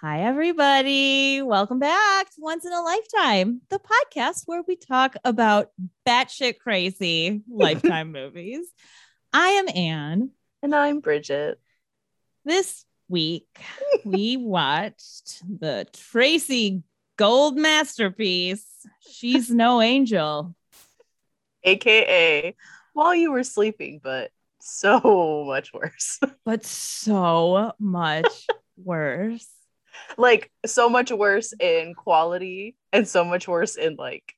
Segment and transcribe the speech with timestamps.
[0.00, 1.42] Hi, everybody.
[1.42, 5.72] Welcome back to Once in a Lifetime, the podcast where we talk about
[6.06, 8.68] batshit crazy lifetime movies.
[9.32, 10.30] I am Anne.
[10.62, 11.60] And I'm Bridget.
[12.44, 13.48] This week,
[14.04, 16.84] we watched the Tracey
[17.16, 18.64] Gold masterpiece,
[19.10, 20.54] She's No Angel.
[21.64, 22.54] AKA
[22.92, 24.30] While You Were Sleeping, but
[24.60, 26.20] so much worse.
[26.44, 28.46] But so much
[28.76, 29.48] worse.
[30.16, 34.34] Like, so much worse in quality and so much worse in like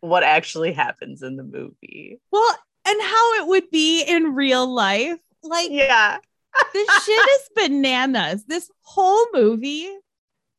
[0.00, 2.20] what actually happens in the movie.
[2.30, 2.56] Well,
[2.86, 5.18] and how it would be in real life.
[5.42, 6.18] Like, Yeah.
[6.72, 8.44] this shit is bananas.
[8.46, 9.88] This whole movie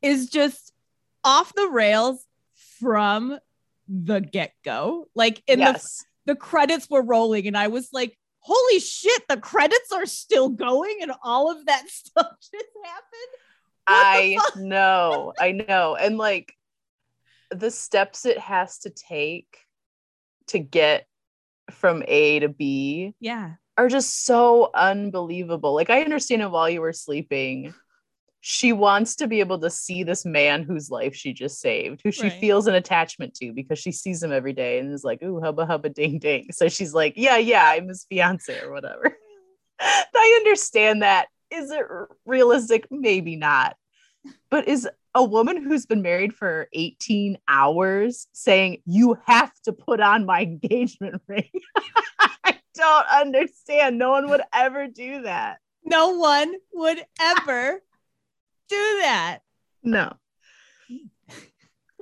[0.02, 0.72] is just
[1.24, 2.26] off the rails
[2.80, 3.38] from
[3.88, 5.08] the get go.
[5.16, 6.06] Like in yes.
[6.26, 9.24] the the credits were rolling, and I was like, "Holy shit!
[9.28, 13.34] The credits are still going, and all of that stuff just happened."
[13.88, 15.34] I know.
[15.40, 15.96] I know.
[15.96, 16.54] And like
[17.52, 19.58] the steps it has to take
[20.48, 21.08] to get
[21.72, 25.74] from A to B Yeah, are just so unbelievable.
[25.76, 27.74] Like I understand it while you were sleeping.
[28.42, 32.12] She wants to be able to see this man whose life she just saved, who
[32.12, 32.40] she Right.
[32.40, 35.66] feels an attachment to because she sees him every day and is like, ooh, hubba
[35.66, 36.48] hubba ding ding.
[36.52, 39.18] So she's like, yeah, yeah, I'm his fiance or whatever.
[39.80, 41.28] I understand that.
[41.52, 41.86] Is it
[42.26, 42.88] realistic?
[42.92, 43.76] Maybe not.
[44.52, 50.00] But is a woman who's been married for 18 hours saying, you have to put
[50.00, 51.50] on my engagement ring?
[52.20, 53.98] I don't understand.
[53.98, 55.58] No one would ever do that.
[55.84, 57.82] no one would ever
[58.70, 59.40] do that.
[59.84, 60.14] No.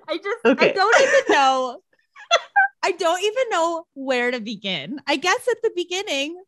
[0.09, 0.73] I just I Okay.
[0.73, 1.79] don't even know.
[2.83, 4.99] I don't even know where to begin.
[5.07, 6.41] I guess at the beginning,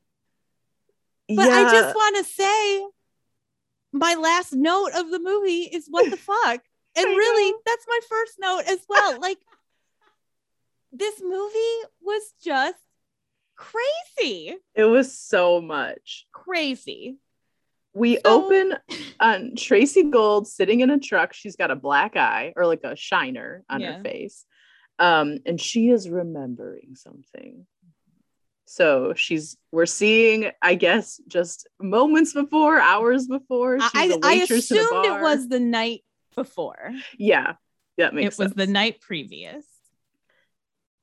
[1.35, 2.85] but I just want to say
[3.91, 6.61] my last note of the movie is what the fuck?
[6.97, 9.19] And really, that's my first note as well.
[9.19, 9.37] Like
[10.91, 12.77] this movie was just
[13.55, 14.55] crazy.
[14.75, 16.27] it was so much.
[16.31, 17.17] Crazy.
[17.93, 18.75] We So- open
[19.19, 21.33] on Tracey Gold sitting in a truck.
[21.33, 23.97] She's got a black eye or like a shiner on Yeah.
[23.97, 24.45] her face.
[24.97, 27.65] Um, and she is remembering something.
[28.71, 33.79] So she's we're seeing, I guess, just moments before, hours before.
[33.81, 36.01] I, a I waitress in a assumed it was the night
[36.35, 36.91] before.
[37.17, 37.53] yeah,
[37.97, 39.65] that It makes was the night previous.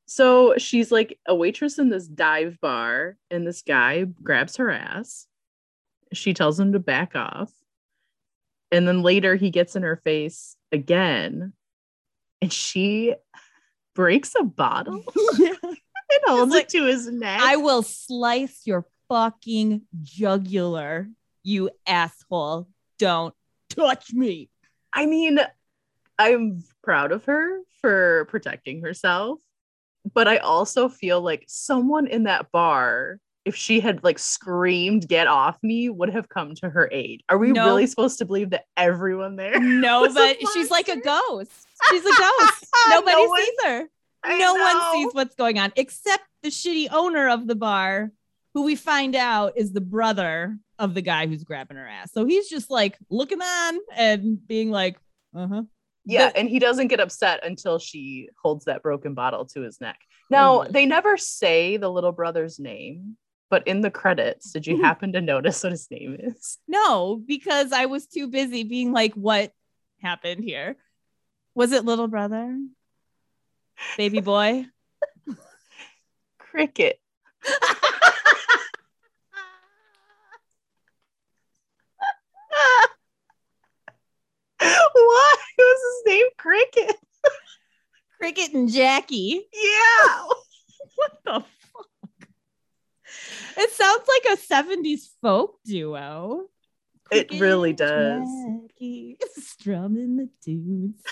[0.06, 5.26] So she's like a waitress in this dive bar, and this guy grabs her ass.
[6.12, 7.52] She tells him to back off.
[8.70, 11.52] And then later he gets in her face again,
[12.40, 13.16] and she
[13.96, 15.02] breaks a bottle
[16.10, 17.40] and holds like, it to his neck.
[17.42, 21.08] I will slice your fucking jugular,
[21.42, 22.68] you asshole.
[22.98, 23.34] Don't
[23.70, 24.48] touch me.
[24.92, 25.38] I mean,
[26.18, 29.40] I'm proud of her for protecting herself,
[30.14, 35.26] but I also feel like someone in that bar, if she had like screamed, get
[35.26, 37.22] off me, would have come to her aid.
[37.28, 37.66] Are we No.
[37.66, 39.60] really supposed to believe that everyone there?
[39.60, 41.52] No, but she's like a ghost.
[41.90, 42.66] She's a ghost.
[42.88, 43.88] Nobody No sees her.
[44.26, 48.10] I no one sees what's going on except the shitty owner of the bar,
[48.54, 52.12] who we find out is the brother of the guy who's grabbing her ass.
[52.12, 54.98] So he's just like looking on and being like,
[55.34, 55.62] uh huh.
[56.04, 59.80] Yeah, The- and he doesn't get upset until she holds that broken bottle to his
[59.80, 59.98] neck.
[60.30, 60.72] Now, Mhm.
[60.72, 63.16] they never say the little brother's name,
[63.50, 64.82] but in the credits, did you Mhm.
[64.82, 66.58] happen to notice what his name is?
[66.68, 69.52] No, because I was too busy being like, what
[70.00, 70.76] happened here?
[71.54, 72.56] Was it little brother?
[73.96, 74.66] Baby boy?
[76.38, 76.98] Cricket.
[84.58, 86.96] Why was his name Cricket?
[88.18, 89.46] Cricket and Jackie.
[89.52, 90.24] Yeah.
[90.96, 91.44] What the
[91.74, 92.28] fuck?
[93.58, 96.46] It sounds like a 70s folk duo.
[97.10, 98.26] It really does.
[98.70, 101.02] Jackie strumming the tunes.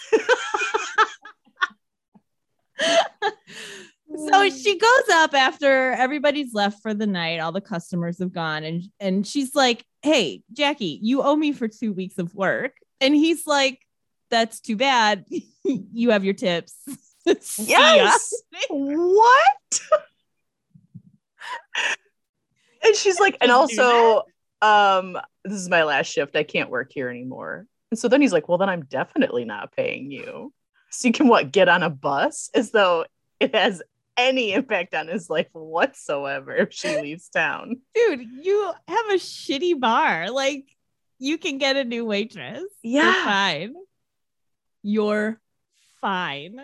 [4.28, 8.64] So she goes up after everybody's left for the night all the customers have gone
[8.64, 13.14] and and she's like hey jackie you owe me for two weeks of work and
[13.14, 13.80] he's like
[14.30, 15.24] that's too bad
[15.64, 16.76] you have your tips
[17.58, 18.32] Yes.
[18.68, 19.80] what?
[22.84, 24.22] and she's like, and also,
[24.60, 26.36] um, this is my last shift.
[26.36, 27.66] I can't work here anymore.
[27.90, 30.52] And so then he's like, well, then I'm definitely not paying you.
[30.90, 33.04] So you can what get on a bus as though
[33.44, 33.82] it has
[34.16, 37.80] any impact on his life whatsoever if she leaves town.
[37.94, 40.64] dude you have a shitty bar like
[41.18, 42.62] you can get a new waitress.
[42.82, 43.24] You're Yeah.
[43.24, 43.74] fine.
[44.82, 45.40] You're
[46.00, 46.60] fine.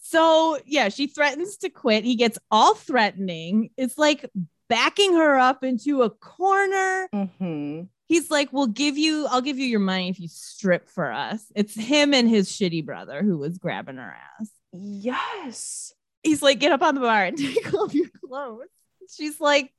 [0.00, 2.04] So yeah, she threatens to quit.
[2.04, 3.70] He gets all threatening.
[3.76, 4.28] It's like
[4.68, 7.08] backing her up into a corner.
[7.12, 11.10] hmm He's like, We'll give you, I'll give you your money if you strip for
[11.10, 11.42] us.
[11.56, 14.50] It's him and his shitty brother who was grabbing her ass.
[14.76, 15.94] Yes.
[16.22, 18.66] He's like, Get up on the bar and take off your clothes.
[19.14, 19.72] She's like,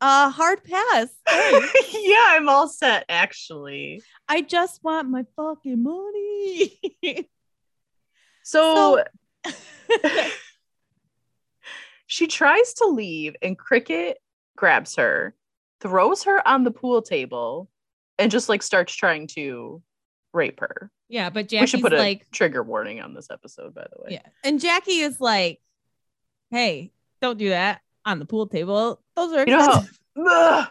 [0.00, 1.08] uh, hard pass.
[1.92, 4.02] Yeah, I'm all set actually.
[4.28, 6.78] I just want my fucking money.
[8.44, 9.04] So,
[12.06, 14.18] she tries to leave, and Cricket
[14.56, 15.36] grabs her,
[15.80, 17.70] throws her on the pool table,
[18.18, 19.80] and just like starts trying to
[20.32, 20.90] rape her.
[21.08, 24.02] yeah, but we Jackie's should put a like, trigger warning on this episode, by the
[24.02, 24.08] way.
[24.12, 24.26] yeah.
[24.44, 25.60] And Jackie is like,
[26.50, 29.00] hey, don't do that on the pool table.
[29.16, 29.84] Those are You know how-
[30.16, 30.68] Ugh,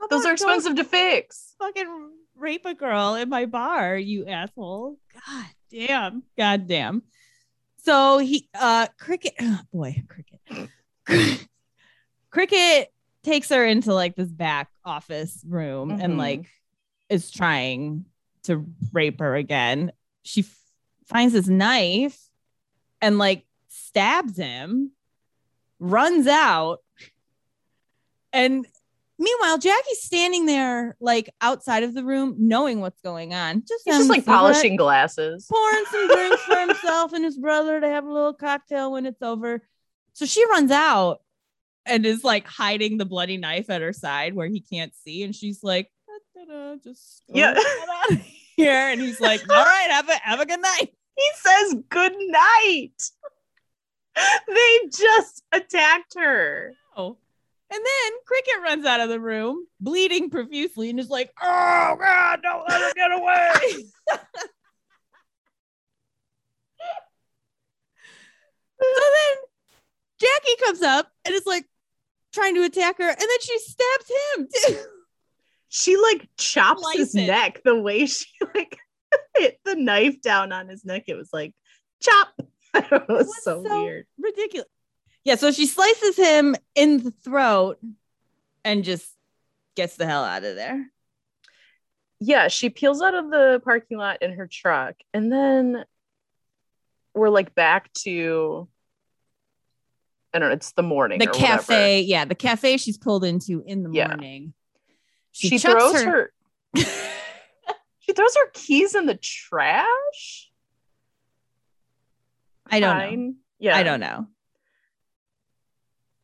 [0.00, 1.54] How those are expensive to fix.
[1.58, 4.96] Fucking rape a girl in my bar, you asshole.
[5.26, 6.22] God damn.
[6.36, 7.02] God damn.
[7.84, 10.68] So he uh cricket oh boy, cricket.
[12.30, 12.92] cricket
[13.24, 16.18] takes her into like this back office room and Mhm.
[16.18, 16.46] like
[17.08, 18.04] is trying
[18.44, 19.92] to rape her again.
[20.22, 20.58] She f-
[21.06, 22.18] finds his knife
[23.00, 24.92] and like stabs him,
[25.78, 26.80] runs out.
[28.32, 28.66] And
[29.18, 33.62] meanwhile, Jackie's standing there like outside of the room, knowing what's going on.
[33.66, 35.46] Just just like polishing glasses.
[35.50, 39.22] pouring some drinks for himself and his brother to have a little cocktail when it's
[39.22, 39.62] over.
[40.12, 41.22] So she runs out
[41.86, 45.22] and is like hiding the bloody knife at her side where he can't see.
[45.22, 45.90] And she's like,
[46.48, 47.54] "Da-da-da, just go Yeah.
[47.54, 48.20] get out of
[48.56, 48.88] here.
[48.88, 50.94] And he's like, all right, have a have a good night.
[51.16, 53.02] He says good night.
[54.48, 56.72] They just attacked her.
[56.96, 57.18] Oh.
[57.70, 62.40] And then Cricket runs out of the room, bleeding profusely, and is like, oh God,
[62.42, 63.84] don't let her get away.
[64.08, 64.18] so
[68.80, 69.36] then
[70.20, 71.66] Jackie comes up and is like
[72.32, 74.84] trying to attack her, and then she stabs him too.
[75.68, 77.26] She like chops his it.
[77.26, 78.76] neck the way she like
[79.36, 81.04] hit the knife down on his neck.
[81.08, 81.54] It was like
[82.00, 82.28] chop.
[82.74, 84.06] it was was so, so- weird.
[84.18, 84.68] Ridiculous.
[85.24, 87.78] Yeah, so she slices him in the throat
[88.64, 89.06] and just
[89.76, 90.86] gets the hell out of there.
[92.20, 95.84] Yeah, she peels out of the parking lot in her truck, and then
[97.14, 98.68] we're like back to
[100.32, 101.18] I don't know, it's the morning.
[101.18, 101.46] The or whatever.
[101.58, 104.08] cafe, yeah, the cafe she's pulled into in the Yeah.
[104.08, 104.52] morning.
[105.38, 106.32] She, chucks throws her,
[106.76, 110.50] she throws her keys in the trash.
[112.70, 113.34] I don't know.
[113.58, 113.76] Yeah.
[113.76, 114.26] I don't know.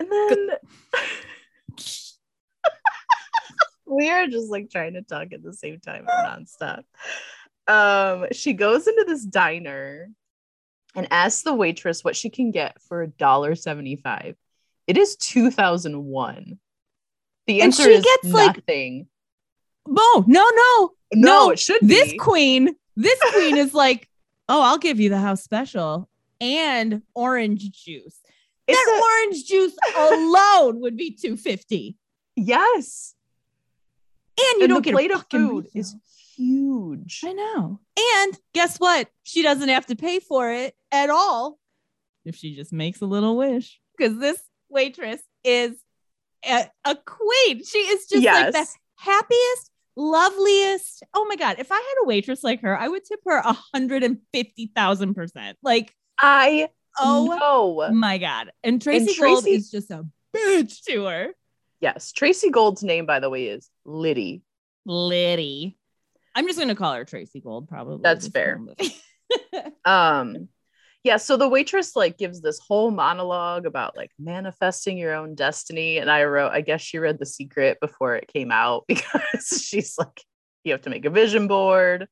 [0.01, 0.51] And then
[3.87, 6.83] we are just like trying to talk at the same time nonstop.
[7.67, 10.11] Um, she goes into this diner
[10.95, 14.37] and asks the waitress what she can get for a dollar seventy-five.
[14.87, 16.59] It is two thousand one.
[17.47, 19.07] The And answer she is gets, like, nothing.
[19.87, 20.51] No, no, no.
[20.51, 22.17] no, no, it should This be.
[22.19, 24.09] queen, this queen is like,
[24.49, 26.09] oh, I'll give you the house special
[26.41, 28.19] and orange juice.
[28.67, 31.97] It's that a- orange juice alone would be 250
[32.37, 33.15] yes,
[34.39, 35.81] And you and don't the get plate a of food refill.
[35.81, 35.95] is
[36.37, 37.21] huge.
[37.25, 37.79] I know.
[38.17, 39.09] And guess what?
[39.23, 41.59] She doesn't have to pay for it at all
[42.25, 43.79] if she just makes a little wish.
[43.99, 45.77] Because this waitress is
[46.49, 47.65] a, a queen.
[47.65, 51.03] She is just like the happiest, loveliest.
[51.15, 51.57] Oh my God.
[51.59, 54.71] If I had a waitress like her, I would tip her a hundred and fifty
[54.75, 55.59] thousand percent.
[55.63, 57.27] Like, I oh
[57.89, 57.93] know.
[57.93, 58.51] my God.
[58.63, 61.29] And Tracey, Gold Tracey- is just a bitch to her.
[61.81, 64.43] Yes, Tracey Gold's name, by the way, is Liddy.
[64.87, 65.77] Liddy.
[66.35, 68.01] I'm just gonna call her Tracey Gold, probably.
[68.03, 68.61] That's fair.
[69.85, 70.49] um
[71.05, 75.99] yeah so the waitress like gives this whole monologue about like manifesting your own destiny
[75.99, 79.97] and i wrote i guess she read the secret before it came out because she's
[79.99, 80.23] like
[80.65, 82.09] you have to make a vision board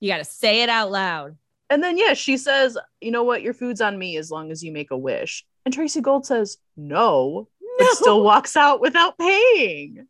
[0.00, 1.36] you gotta say it out loud.
[1.70, 4.62] and then yeah she says you know what your food's on me as long as
[4.62, 7.48] you make a wish and tracey gold says no
[7.78, 10.06] but still walks out without paying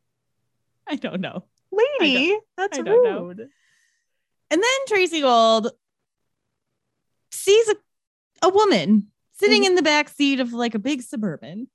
[0.87, 1.45] I don't know.
[1.73, 3.23] lady that's I don't know.
[3.23, 3.49] rude
[4.51, 5.71] And then Tracey Gold
[7.33, 7.75] sees a,
[8.43, 9.67] a woman sitting Mhm.
[9.67, 11.69] in the back seat of like a big suburban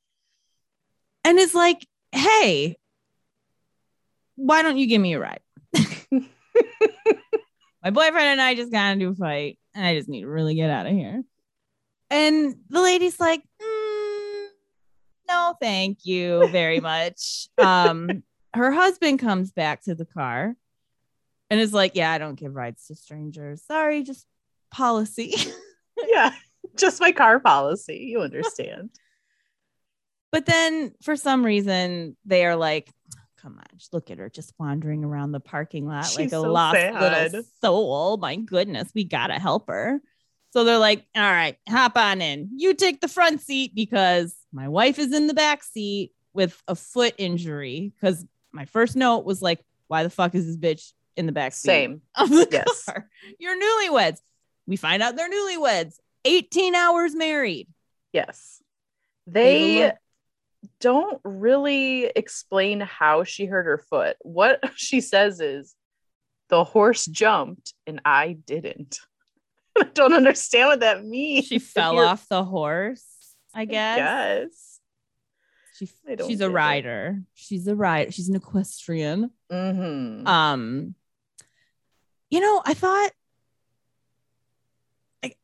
[1.24, 2.76] and is like, hey,
[4.36, 5.42] why don't you give me a ride?
[7.84, 10.56] My boyfriend and I just got into a fight and I just need to really
[10.56, 11.24] get out of here.
[12.10, 14.48] And the lady's like, "Mm,
[15.28, 17.48] no, thank you very much.
[17.58, 18.24] Um,
[18.54, 20.56] her husband comes back to the car
[21.50, 23.64] and is like, Yeah, I don't give rides to strangers.
[23.64, 24.26] Sorry, just
[24.72, 25.36] policy.
[26.08, 26.34] yeah,
[26.78, 28.08] just my car policy.
[28.12, 28.90] You understand.
[30.32, 32.90] but then for some reason, they are like,
[33.42, 36.42] Come on, just look at her just wandering around the parking lot like a so
[36.42, 37.00] lost sad.
[37.32, 38.18] little soul.
[38.18, 40.02] My goodness, we gotta help her.
[40.52, 42.50] So they're like, All right, hop on in.
[42.58, 46.76] You take the front seat because my wife is in the back seat with a
[46.76, 47.94] foot injury.
[47.96, 51.54] Because my first note was like, Why the fuck is this bitch in the back
[51.54, 51.68] seat?
[51.70, 52.02] Same.
[52.16, 52.84] of the Yes.
[52.86, 53.08] car.
[53.40, 54.18] You're newlyweds.
[54.68, 55.94] We find out they're newlyweds.
[56.26, 57.68] 18 hours married.
[58.14, 58.62] Yes.
[59.28, 59.96] They look-
[60.80, 64.18] don't really explain how she hurt her foot.
[64.22, 65.76] What she says is
[66.50, 69.00] the horse jumped and I didn't.
[69.78, 71.46] I don't understand what that means.
[71.46, 73.06] She fell off the horse,
[73.54, 73.98] I guess.
[73.98, 74.80] Yes.
[75.76, 75.90] She,
[76.28, 76.50] she's a it.
[76.50, 77.22] rider.
[77.36, 78.12] She's a rider.
[78.12, 79.32] She's an equestrian.
[79.50, 80.28] Mm-hmm.
[80.28, 80.96] Um,
[82.30, 83.12] you know, I thought
[85.24, 85.36] I,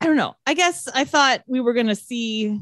[0.00, 0.34] I don't know.
[0.46, 2.58] I guess I thought we were gonna see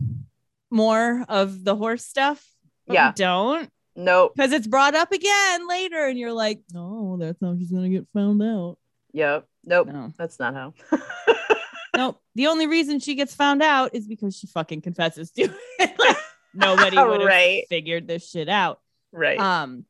[0.70, 2.44] more of the horse stuff.
[2.88, 3.12] Yeah.
[3.14, 3.70] don't.
[3.96, 4.32] nope.
[4.36, 8.06] because it's brought up again later, and you're like, oh, that's how she's gonna get
[8.14, 8.78] found out.
[9.12, 9.46] Yep.
[9.64, 9.88] Nope.
[9.88, 10.74] No, That's not how.
[11.96, 12.18] no.
[12.34, 15.98] The only reason she gets found out is because she fucking confesses to it.
[15.98, 16.16] like,
[16.54, 17.64] nobody would have Right.
[17.68, 18.80] figured this shit out.
[19.12, 19.38] right.
[19.38, 19.84] Um.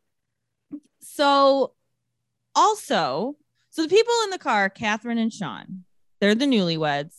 [1.00, 1.72] So,
[2.54, 3.36] also,
[3.70, 5.84] so the people in the car, Catherine and Sean,
[6.20, 7.14] they're the newlyweds.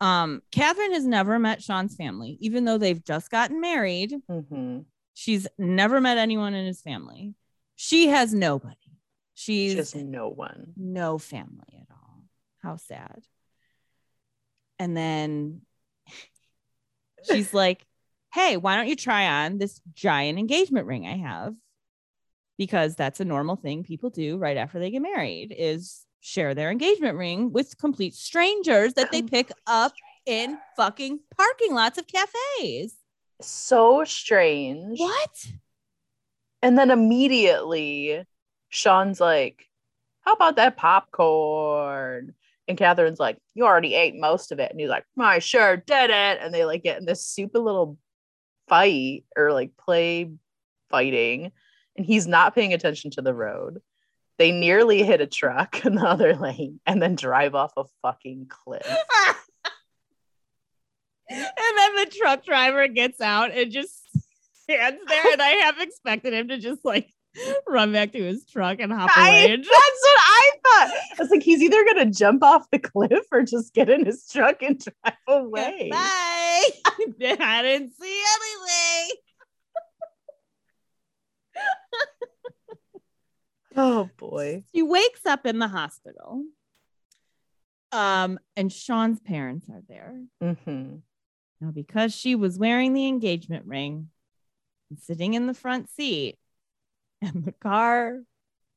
[0.00, 4.14] Um, Catherine has never met Sean's family, even though they've just gotten married.
[4.30, 4.80] mm-hmm.
[5.14, 7.34] She's never met anyone in his family.
[7.76, 8.76] She has nobody.
[9.34, 10.72] She's Just no one.
[10.76, 12.24] no family at all.
[12.62, 13.22] How sad.
[14.78, 15.62] And then
[17.30, 17.84] she's like,
[18.32, 21.54] Hey, why don't you try on this giant engagement ring I have?
[22.58, 26.72] Because that's a normal thing people do right after they get married is share their
[26.72, 29.92] engagement ring with complete strangers that they um, pick up
[30.26, 32.96] in fucking parking lots of cafes.
[33.40, 34.98] So strange.
[34.98, 35.46] What?
[36.62, 38.24] And then immediately
[38.70, 39.66] Sean's like,
[40.22, 42.34] How about that popcorn?
[42.66, 44.72] And Catherine's like, You already ate most of it.
[44.72, 46.38] And he's like, I sure did it.
[46.42, 47.98] And they like get in this stupid little
[48.68, 50.32] fight or like play
[50.90, 51.52] fighting.
[51.96, 53.80] And he's not paying attention to the road.
[54.38, 58.46] They nearly hit a truck in the other lane and then drive off a fucking
[58.48, 58.86] cliff.
[61.28, 61.38] and
[61.76, 63.92] then the truck driver gets out and just
[64.62, 65.32] stands there.
[65.32, 67.08] And I have expected him to just like
[67.66, 69.56] run back to his truck and hop I- away.
[69.56, 70.90] That's what I thought.
[70.90, 74.28] I was like, he's either gonna jump off the cliff or just get in his
[74.30, 75.88] truck and drive away.
[75.90, 76.68] Bye.
[76.84, 79.16] I didn't see anything.
[83.76, 84.64] Oh boy.
[84.74, 86.44] She wakes up in the hospital.
[87.92, 90.22] Um, and Sean's parents are there.
[90.40, 90.96] hmm
[91.60, 94.08] Now, because she was wearing the engagement ring
[94.90, 96.36] and sitting in the front seat,
[97.22, 98.20] and the car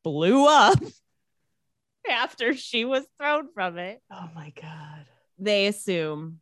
[0.04, 0.80] blew up
[2.10, 5.06] after she was thrown from it, Oh my god.
[5.38, 6.40] they assume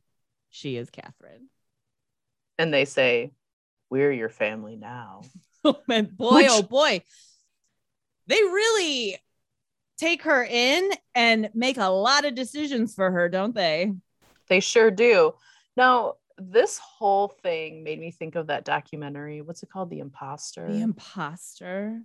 [0.49, 1.49] she is Catherine.
[2.59, 3.31] And they say,
[3.89, 5.21] We're your family now.
[5.89, 7.01] and boy, Which- oh boy,
[8.27, 9.17] they really
[9.97, 13.93] take her in and make a lot of decisions for her, don't they?
[14.47, 15.33] They sure do.
[15.75, 19.41] Now, this whole thing made me think of that documentary.
[19.41, 19.89] What's it called?
[19.89, 20.71] The Imposter.
[20.71, 22.01] The imposter.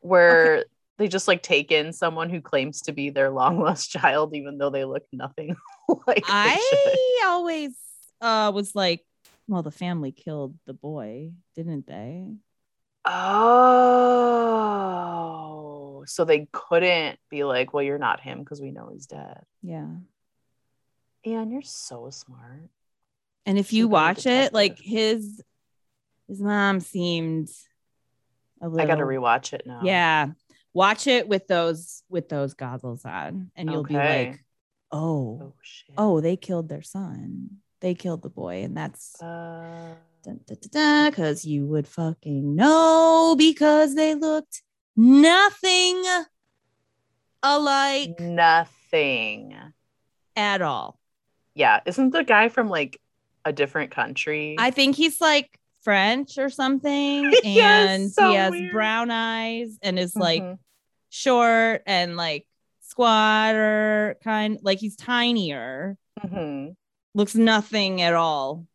[0.00, 0.64] where
[0.98, 4.56] they just like take in someone who claims to be their long lost child, even
[4.58, 5.54] though they look nothing
[6.06, 6.24] like.
[6.26, 7.76] I always
[8.20, 9.04] uh was like,
[9.48, 12.26] well, the family killed the boy, didn't they?
[13.96, 19.42] Oh, so they couldn't be like, well, you're not him because we know he's dead.
[19.62, 19.86] Yeah.
[21.24, 22.68] And you're so smart.
[23.44, 25.42] And if you watch it, like his
[26.28, 27.48] his mom seemed
[28.60, 29.80] a little I got to rewatch it now.
[29.82, 30.28] Yeah.
[30.72, 34.44] Watch it with those with those goggles on and you'll be like,
[34.92, 35.94] "Oh, Oh shit.
[35.96, 37.58] oh, they killed their son.
[37.80, 39.94] They killed the boy and that's Uh,
[40.26, 44.62] because you would fucking know because they looked
[44.96, 46.02] nothing
[47.42, 49.54] alike nothing.
[50.36, 50.98] at all.
[51.54, 53.00] Yeah, isn't the guy from like
[53.44, 54.56] a different country?
[54.58, 58.72] I think he's like French or something, Yeah, and so he has weird.
[58.72, 60.58] brown eyes and is like Mhm.
[61.10, 62.46] short and like
[62.80, 65.96] squatter kind, like he's tinier.
[66.24, 66.74] Mhm.
[67.14, 68.66] Looks nothing at all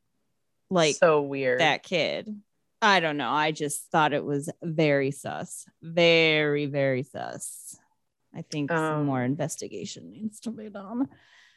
[0.72, 1.60] like so weird.
[1.60, 2.34] that kid.
[2.82, 3.30] I don't know.
[3.30, 5.66] I just thought it was very sus.
[5.84, 7.78] Very, very sus.
[8.34, 11.08] I think some Um, more investigation needs to be done.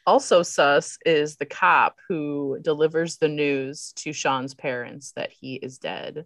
[0.05, 5.79] Also, sus is the cop who delivers the news to Sean's parents that he is
[5.79, 6.25] dead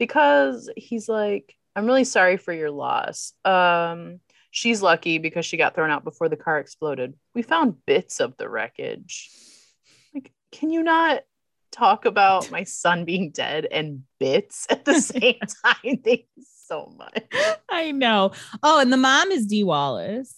[0.00, 3.34] because he's like, I'm really sorry for your loss.
[3.44, 4.18] Um,
[4.50, 7.14] she's lucky because she got thrown out before the car exploded.
[7.34, 9.30] We found bits of the wreckage.
[10.12, 11.22] Like, can you not
[11.74, 15.98] talk about my son being dead and bits at the same time?
[16.02, 17.22] Thank you so much.
[17.68, 18.32] I know.
[18.62, 20.34] Oh, and the mom is Dee Wallace,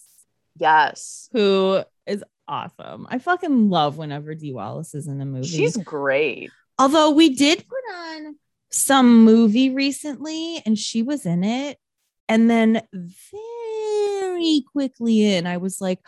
[0.59, 1.29] Yes.
[1.31, 3.07] who is awesome.
[3.09, 5.47] I fucking love whenever Dee Wallace is in a movie.
[5.47, 6.51] She's great.
[6.79, 8.35] Although we did put on
[8.71, 11.77] some movie recently and she was in it.
[12.29, 12.81] And then
[14.11, 15.99] very quickly in, I was like,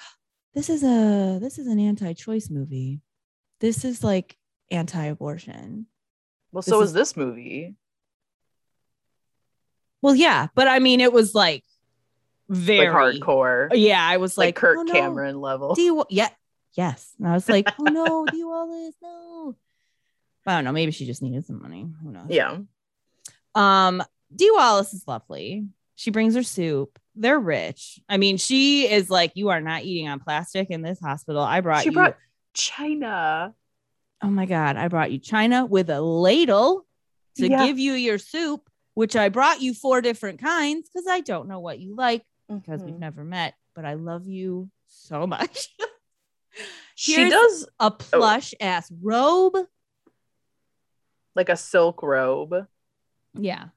[0.53, 3.01] this is a this is an anti-choice movie.
[3.59, 4.35] This is like
[4.71, 5.85] anti-abortion.
[6.51, 7.75] Well, This so is- is this movie.
[10.01, 11.63] Well, yeah, but I mean it was like
[12.47, 13.69] very Like hardcore.
[13.73, 14.93] Yeah, I was like, like, Kirk oh, no.
[14.93, 15.75] Cameron level.
[15.75, 16.29] D Wa- yeah,
[16.73, 17.13] yes.
[17.19, 19.55] And I was like, oh no, Dee Wallace, no.
[20.47, 20.71] I don't know.
[20.71, 21.85] Maybe she just needed some money.
[22.01, 22.27] Who knows?
[22.29, 22.57] yeah.
[23.55, 24.01] Um,
[24.35, 25.67] Dee Wallace is lovely.
[25.95, 26.97] She brings her soup.
[27.15, 27.99] They're rich.
[28.07, 31.41] I mean, she is like, you are not eating on plastic in this hospital.
[31.41, 31.91] I brought She you.
[31.91, 32.15] brought
[32.53, 33.53] China.
[34.21, 36.85] Oh my god, I brought you china with a ladle
[37.37, 37.65] to Yeah.
[37.65, 41.59] give you your soup, which I brought you four different kinds because I don't know
[41.59, 42.99] what you like because we've Mhm.
[42.99, 45.69] never met, but I love you so much.
[46.95, 49.55] She does a plush ass robe.
[51.35, 52.67] like a silk robe.
[53.33, 53.69] Yeah.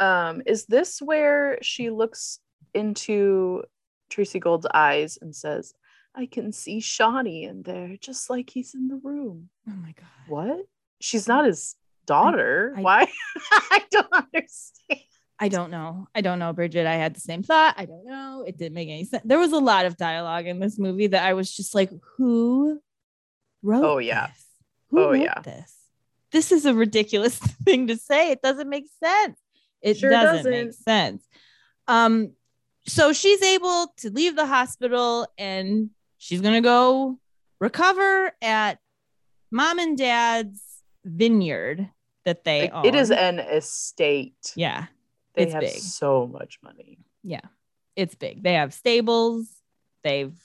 [0.00, 2.40] Um, is this where she looks
[2.74, 3.62] into
[4.10, 5.74] Tracey Gold's eyes and says,
[6.14, 9.48] I can see Shawnee in there, just like he's in the room.
[9.68, 10.06] Oh my god.
[10.28, 10.66] What?
[11.00, 11.74] She's not his
[12.06, 12.74] daughter.
[12.76, 13.06] I- Why?
[13.50, 15.00] I don't understand.
[15.38, 16.06] I don't know.
[16.14, 16.86] I don't know, Bridget.
[16.86, 17.74] I had the same thought.
[17.76, 18.44] I don't know.
[18.46, 19.22] It didn't make any sense.
[19.26, 22.80] There was a lot of dialogue in this movie that I was just like, who
[23.62, 24.28] wrote Oh, yeah.
[24.28, 24.46] this?
[24.90, 25.40] Who Oh, wrote yeah.
[25.40, 25.74] this?
[26.30, 28.30] This is a ridiculous thing to say.
[28.30, 29.36] It doesn't make sense.
[29.80, 30.82] It Sure doesn't, make doesn't.
[30.84, 31.26] sense.
[31.88, 32.32] Um,
[32.86, 35.90] so she's able to leave the hospital and
[36.22, 37.18] she's gonna go
[37.60, 38.78] recover at
[39.50, 40.62] mom and dad's
[41.04, 41.90] vineyard
[42.24, 42.86] that they Like, own.
[42.86, 44.52] it is an estate.
[44.54, 44.86] yeah.
[45.34, 45.78] They it's have big.
[45.80, 46.98] so much money.
[47.24, 47.40] Yeah,
[47.96, 48.42] it's big.
[48.42, 49.48] They have stables.
[50.04, 50.38] They've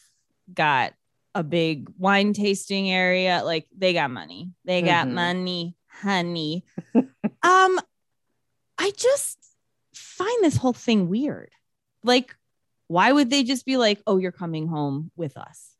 [0.52, 0.94] got
[1.36, 3.42] a big wine tasting area.
[3.44, 4.52] Like they got money.
[4.66, 5.12] They got Mhm.
[5.13, 6.63] money, honey.
[6.96, 7.80] um,
[8.80, 9.38] I just
[9.94, 11.52] find this whole thing weird.
[12.04, 12.36] Like,
[12.88, 15.73] why would they just be like, "Oh, you're coming home with us"?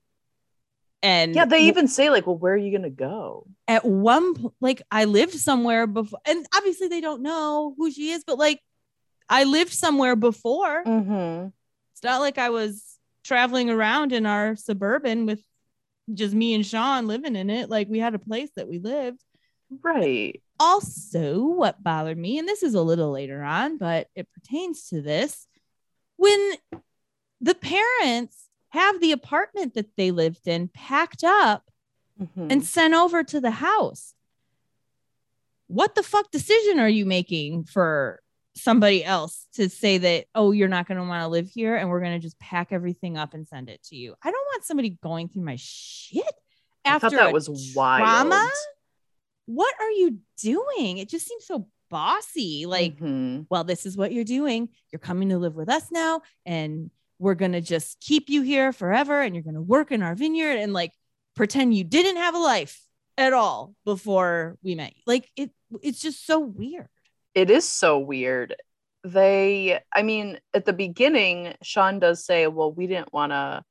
[1.04, 3.46] And Yeah, they even say, like, well, where are you gonna go?
[3.68, 8.12] at one po- like I lived somewhere before, and obviously they don't know who she
[8.12, 8.62] is, but like
[9.30, 10.84] I lived somewhere before.
[10.86, 11.50] Mm-hmm.
[11.94, 15.44] It's not like I was traveling around in our suburban with
[16.14, 17.70] just me and Sean living in it.
[17.70, 19.22] Like we had a place that we lived.
[19.84, 20.42] Right.
[20.60, 25.02] Also, what bothered me, and this is a little later on, but it pertains to
[25.02, 25.46] this,
[26.16, 26.54] when
[27.42, 31.70] the parents have the apartment that they lived in packed up
[32.20, 32.52] Mhm.
[32.52, 34.14] and sent over to the house.
[35.68, 38.22] What the fuck decision are you making for
[38.56, 41.90] somebody else to say that, oh, you're not going to want to live here and
[41.90, 44.16] we're going to just pack everything up and send it to you?
[44.24, 46.24] I don't want somebody going through my shit
[46.86, 48.02] I after thought that was wild.
[48.02, 48.50] trauma.
[49.46, 50.98] What are you doing?
[50.98, 52.66] It just seems so bossy.
[52.66, 53.46] Like, Mhm.
[53.50, 54.70] well, this is what you're doing.
[54.92, 59.22] You're coming to live with us now, and we're gonna just keep you here forever,
[59.22, 60.92] and you're gonna work in our vineyard and like
[61.36, 62.82] pretend you didn't have a life
[63.18, 64.94] at all before we met.
[65.06, 65.52] Like it,
[65.82, 66.88] it's just so weird.
[67.36, 68.56] it is so weird.
[69.04, 73.64] They, I mean, at the beginning, Sean does say, well, we didn't want to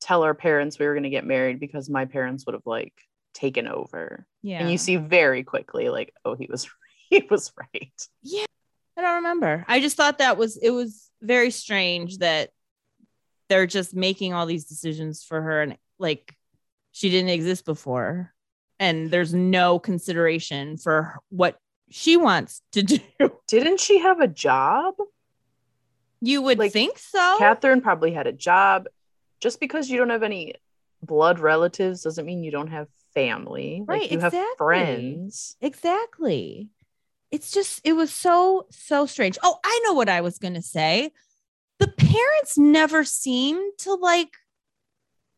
[0.00, 2.92] tell our parents we were going to get married because my parents would have like
[3.34, 4.26] taken over.
[4.42, 6.68] Yeah, And you see very quickly, like, oh, he was,
[7.08, 8.08] he was right.
[8.22, 8.44] Yeah.
[8.96, 9.64] I don't remember.
[9.68, 12.50] I just thought that was it was very strange that
[13.48, 16.34] they're just making all these decisions for her and like
[16.92, 18.32] she didn't exist before
[18.78, 21.58] and there's no consideration for what
[21.90, 22.98] she wants to do.
[23.48, 24.94] Didn't she have a job?
[26.20, 27.36] You would Like, think so.
[27.38, 28.86] Catherine probably had a job.
[29.40, 30.54] Just because you don't have any
[31.02, 33.84] blood relatives doesn't mean you don't have family.
[33.86, 34.56] Like, Right, you have exactly.
[34.58, 35.56] friends.
[35.60, 36.68] exactly.
[37.30, 39.38] It's just it was so so strange.
[39.42, 41.12] Oh, I know what I was going to say.
[42.08, 44.34] Parents never seem to like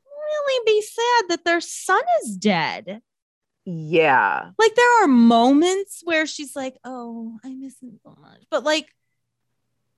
[0.06, 3.02] really be sad that their son is dead.
[3.64, 4.50] Yeah.
[4.58, 8.88] Like there are moments where she's like, "Oh, I miss him so much," but like,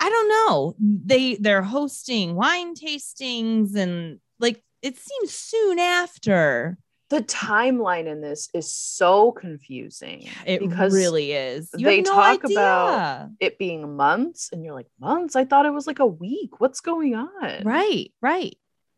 [0.00, 0.74] I don't know.
[0.78, 6.78] They they're hosting wine tastings and like it seems soon after.
[7.12, 10.28] The timeline in this is so confusing.
[10.46, 11.68] It because really is.
[11.76, 12.56] You they no talk idea.
[12.58, 15.36] about- it being months, and you're like, months?
[15.36, 16.58] I thought it was like a week.
[16.58, 17.64] What's going on?
[17.64, 18.56] right, right.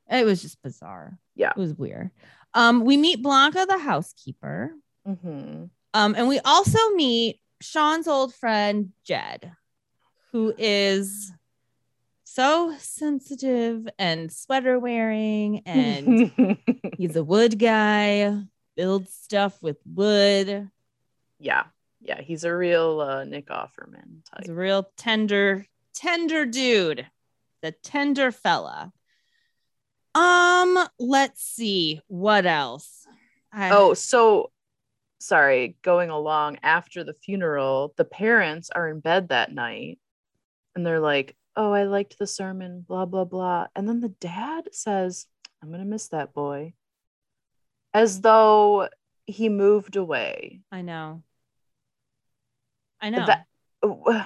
[0.09, 1.19] It was just bizarre.
[1.35, 1.51] Yeah.
[1.51, 2.13] it was weird.
[2.55, 4.71] Um, we meet Blanca, the housekeeper.
[5.05, 9.51] hmm Um, and we also meet Sean's old friend Jed,
[10.31, 11.33] who is
[12.35, 16.59] so sensitive and sweater wearing, and
[16.99, 18.37] he's a wood guy,
[18.77, 20.69] builds stuff with wood.
[21.39, 21.65] yeah.
[22.01, 22.21] Yeah.
[22.21, 27.07] He's a real uh, Nick Offerman He's a real tender, tender dude,
[27.63, 28.93] the tender fella.
[30.15, 33.07] Um, let's see what else.
[33.53, 34.51] I- Oh, so
[35.19, 35.77] sorry.
[35.83, 39.99] Going along after the funeral, the parents are in bed that night
[40.77, 43.67] and they're like, Oh, I liked the sermon, blah, blah, blah.
[43.77, 45.27] And then the dad says,
[45.63, 46.75] I'm going to miss that boy.
[47.93, 48.89] As though
[49.27, 50.61] he moved away.
[50.73, 51.23] I know.
[53.01, 53.27] I know.
[53.27, 53.47] That-
[53.83, 54.25] uh,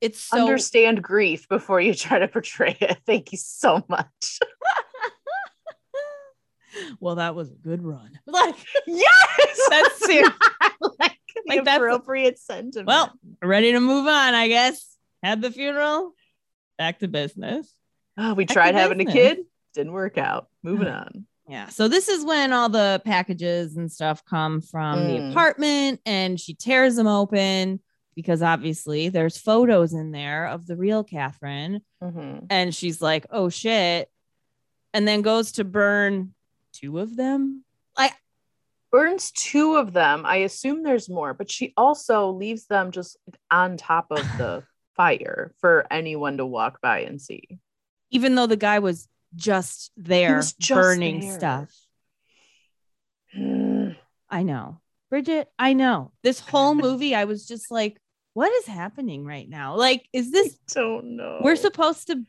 [0.00, 2.98] it's so Understand grief before you try to portray it.
[3.06, 4.38] Thank you so much.
[7.00, 8.18] well, that was a good run.
[8.26, 8.56] Like,
[8.86, 10.32] yes, That's it.
[10.60, 12.86] not like the appropriate sentiment.
[12.86, 14.86] well, ready to move on, I guess.
[15.22, 16.14] Had the funeral,
[16.78, 17.72] back to business.
[18.16, 19.40] Oh, we Back tried having a kid,
[19.74, 20.48] didn't work out.
[20.62, 21.26] Moving on.
[21.48, 21.68] Yeah.
[21.68, 25.30] So this is when all the packages and stuff come from the Mm.
[25.30, 27.80] apartment and she tears them open
[28.14, 31.80] because obviously there's photos in there of the real Catherine.
[32.02, 32.46] Mhm.
[32.50, 34.10] And she's like, oh shit.
[34.94, 36.34] And then goes to burn
[36.72, 37.64] two of them.
[37.96, 38.12] Like,
[38.92, 40.24] burns two of them.
[40.26, 43.16] I assume there's more, but she also leaves them just
[43.50, 44.64] on top of the
[44.96, 47.58] fire for anyone to walk by and see.
[48.10, 51.38] even though the guy was just there was just burning there.
[51.38, 51.70] stuff.
[54.30, 54.80] I know.
[55.08, 56.12] Bridget, I know.
[56.22, 57.96] This whole movie, I was just like,
[58.34, 59.76] what is happening right now?
[59.76, 61.40] Like, is this Don't know.
[61.42, 62.24] we're supposed to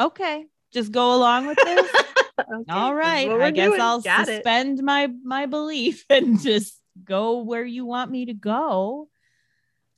[0.00, 1.90] okay, just go along with this?
[2.40, 3.28] Okay, All right.
[3.30, 3.80] I guess doing.
[3.80, 4.36] I'll Got it.
[4.36, 9.08] suspend my my belief and just go where you want me to go.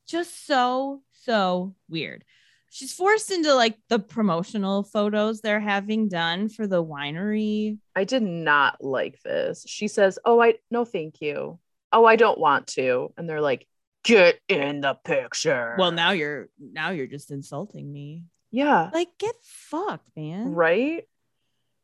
[0.09, 2.25] Just so so weird.
[2.71, 7.79] She's forced into like the promotional photos they're having done for the winery.
[7.95, 9.65] I did not like this.
[9.67, 11.59] She says, "Oh, I no, thank you.
[11.93, 13.69] Oh, I don't want to." And they're like,
[14.03, 18.25] "Get in the picture." Well, now you're now you're just insulting me.
[18.51, 20.53] yeah, Like get fucked, man.
[20.55, 21.05] right.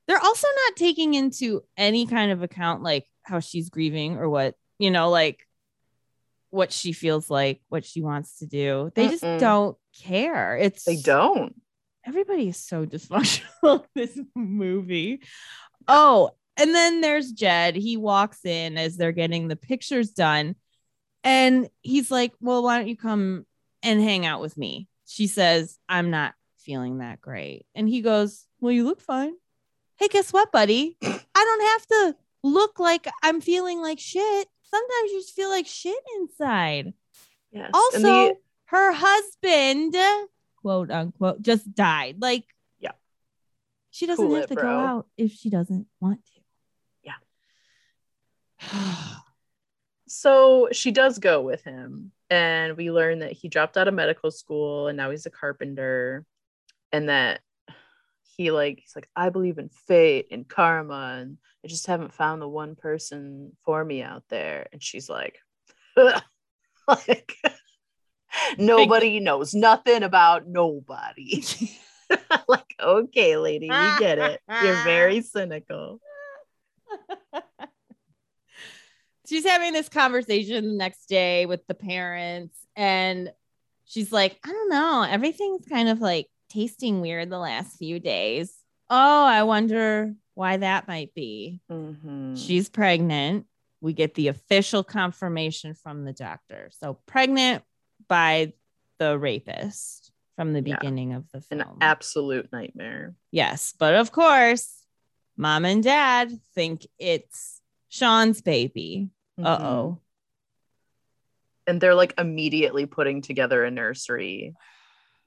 [0.09, 4.57] They're also not taking into any kind of account like how she's grieving or what,
[4.81, 5.47] you know, like
[6.51, 8.91] what she feels like, what she wants to do.
[8.95, 9.39] They just Mm-mm.
[9.39, 10.57] don't care.
[10.57, 11.55] It's They don't.
[12.05, 15.23] everybody is so dysfunctional in this movie.
[15.89, 17.77] Oh, and then there's Jed.
[17.77, 20.57] He walks in as they're getting the pictures done.
[21.25, 23.47] And he's like, Well, why don't you come
[23.83, 24.89] and hang out with me?
[25.07, 27.65] She says, I'm not feeling that great.
[27.75, 29.33] And he goes, Well, you look fine.
[29.97, 30.97] Hey, guess what, buddy?
[31.03, 34.49] I don't have to look like I'm feeling like shit.
[34.71, 36.95] Sometimes you just feel like shit inside.
[37.51, 37.71] Yes.
[37.75, 39.97] Also, the- her husband,
[40.57, 42.17] quote unquote, just died.
[42.21, 42.45] Like,
[42.79, 42.93] Yeah.
[43.91, 46.41] she doesn't Cool have it, to go out if she doesn't want to.
[47.03, 47.15] Yeah.
[50.07, 54.31] so she does go with him, and we learn that he dropped out of medical
[54.31, 56.25] school and now he's a carpenter,
[56.93, 57.41] and that
[58.41, 62.41] he like he's like I believe in fate and karma, and I just haven't found
[62.41, 64.67] the one person for me out there.
[64.73, 65.39] And she's like,
[66.89, 67.37] like
[68.59, 71.45] nobody knows nothing about nobody.
[72.49, 74.41] like, okay, lady, we get it.
[74.49, 76.01] You're very cynical.
[79.29, 83.31] she's having this conversation the next day with the parents, and
[83.85, 88.53] she's like, I don't know, everything's kind of like tasting weird the last few days.
[88.91, 91.61] Oh, I wonder why that might be.
[91.71, 92.37] Mhm.
[92.37, 93.47] She's pregnant.
[93.81, 96.71] We get the official confirmation from the doctor.
[96.73, 97.65] So pregnant
[98.09, 98.53] by
[98.99, 100.77] the rapist from the Yeah.
[100.79, 101.79] beginning of the An film.
[101.81, 103.15] absolute nightmare.
[103.31, 104.85] yes, but of course,
[105.37, 109.11] mom and dad think it's Sean's baby.
[109.39, 109.63] Uh Mhm.
[109.63, 110.01] oh.
[111.67, 114.55] And they're like immediately putting together a nursery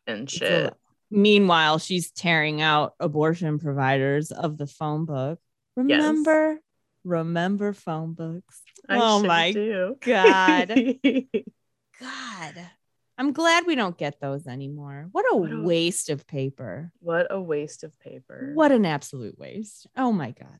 [0.05, 0.73] and shit.
[1.13, 5.39] Meanwhile, she's tearing out abortion providers of the phone book.
[5.75, 6.59] Remember
[7.05, 8.61] remember phone books.
[8.89, 9.97] I oh sure my do.
[10.01, 10.69] God.
[11.99, 12.69] God.
[13.17, 15.07] I'm glad we don't get those anymore.
[15.11, 16.91] What a What a- waste of paper.
[16.99, 18.51] what a waste of paper.
[18.55, 19.85] What an absolute waste.
[19.95, 20.59] Oh my God.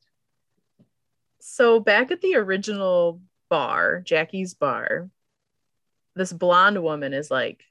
[1.40, 5.10] So back at the original bar, Jackie's bar,
[6.14, 7.64] this blonde woman is like,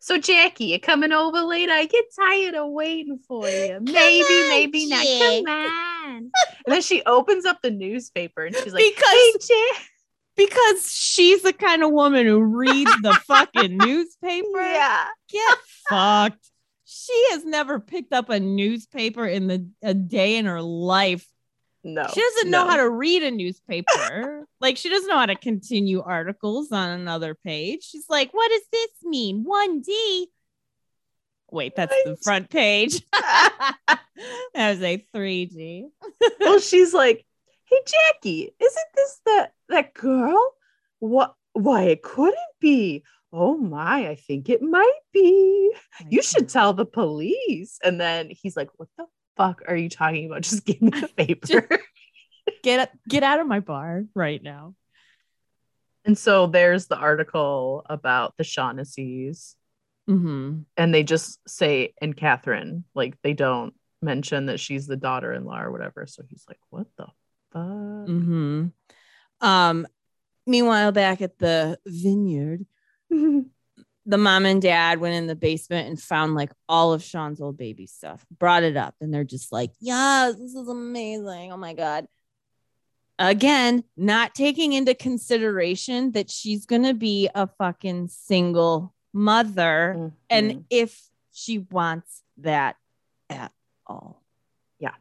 [0.00, 1.68] "So Jackie, you coming over late?
[1.70, 3.78] I get tired of waiting for you.
[3.80, 5.04] Maybe, on, maybe not.
[5.04, 6.30] Jack." Come on." And
[6.66, 9.32] then she opens up the newspaper and she's like, Because- "Hey,
[9.72, 9.86] Jack."
[10.36, 14.46] Because she's the kind of woman who reads the fucking newspaper.
[14.60, 15.06] Yeah.
[15.28, 15.58] Get
[15.88, 16.48] fucked.
[16.84, 21.26] She has never picked up a newspaper in the a day in her life.
[21.88, 22.06] No.
[22.12, 22.70] She doesn't know no.
[22.70, 24.46] how to read a newspaper.
[24.60, 27.82] like she doesn't know how to continue articles on another page.
[27.82, 29.42] She's like, "What does this mean?
[29.44, 30.26] 1D?"
[31.50, 33.00] Wait, that's the front page.
[33.12, 34.00] that
[34.54, 35.84] was a 3D.
[36.40, 37.24] well, she's like,
[37.64, 40.54] "Hey, Jackie, isn't this that that girl?
[40.98, 41.34] What?
[41.54, 43.02] Why it couldn't be?
[43.32, 45.72] Oh my, I think it might be.
[46.10, 49.06] You should tell the police." And then he's like, "What the
[49.38, 50.42] fuck are you talking about?
[50.50, 51.66] Just give me the paper."
[52.62, 54.74] get get out of my bar right now.
[56.04, 59.54] and so there's the article about the Shaughnessy's,
[60.08, 60.60] Mm-hmm.
[60.78, 65.70] and they just say and Catherine, like they don't mention that she's the daughter-in-law or
[65.70, 66.06] whatever.
[66.06, 67.06] So he's like, "What the
[67.52, 67.62] fuck?"
[68.08, 68.66] Mm-hmm.
[69.46, 69.86] Um,
[70.46, 72.64] meanwhile, back at the vineyard,
[74.08, 77.58] the mom and dad went in the basement and found like all of Sean's old
[77.58, 81.52] baby stuff, brought it up, and they're just like, Yes, this is amazing.
[81.52, 82.08] Oh my God.
[83.18, 90.12] Again, not taking into consideration that she's gonna be a fucking single mother.
[90.30, 90.64] And Mhm.
[90.70, 90.98] if
[91.32, 92.76] she wants that
[93.28, 93.52] at
[93.86, 94.22] all.
[94.78, 94.94] Yeah.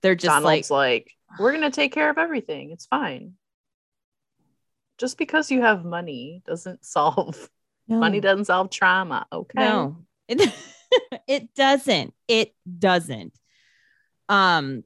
[0.00, 2.70] They're just Donald's like, like, we're gonna take care of everything.
[2.70, 3.34] It's fine.
[4.96, 7.50] Just because you have money doesn't solve
[7.90, 9.26] money doesn't solve trauma.
[9.32, 9.58] Okay.
[9.58, 9.96] No,
[10.28, 10.52] it,
[11.28, 12.14] it doesn't.
[12.28, 13.32] It doesn't.
[14.28, 14.84] Um,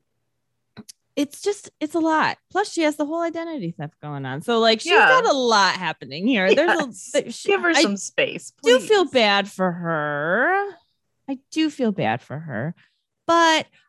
[1.16, 2.38] it's just it's a lot.
[2.50, 4.42] Plus, she has the whole identity theft going on.
[4.42, 5.06] So, like, she's Yeah.
[5.08, 6.52] got a lot happening here.
[6.54, 8.50] There's a she- Give her I some space.
[8.50, 8.82] Please.
[8.82, 10.64] Do feel bad for her.
[11.28, 12.74] I do feel bad for her,
[13.26, 13.34] but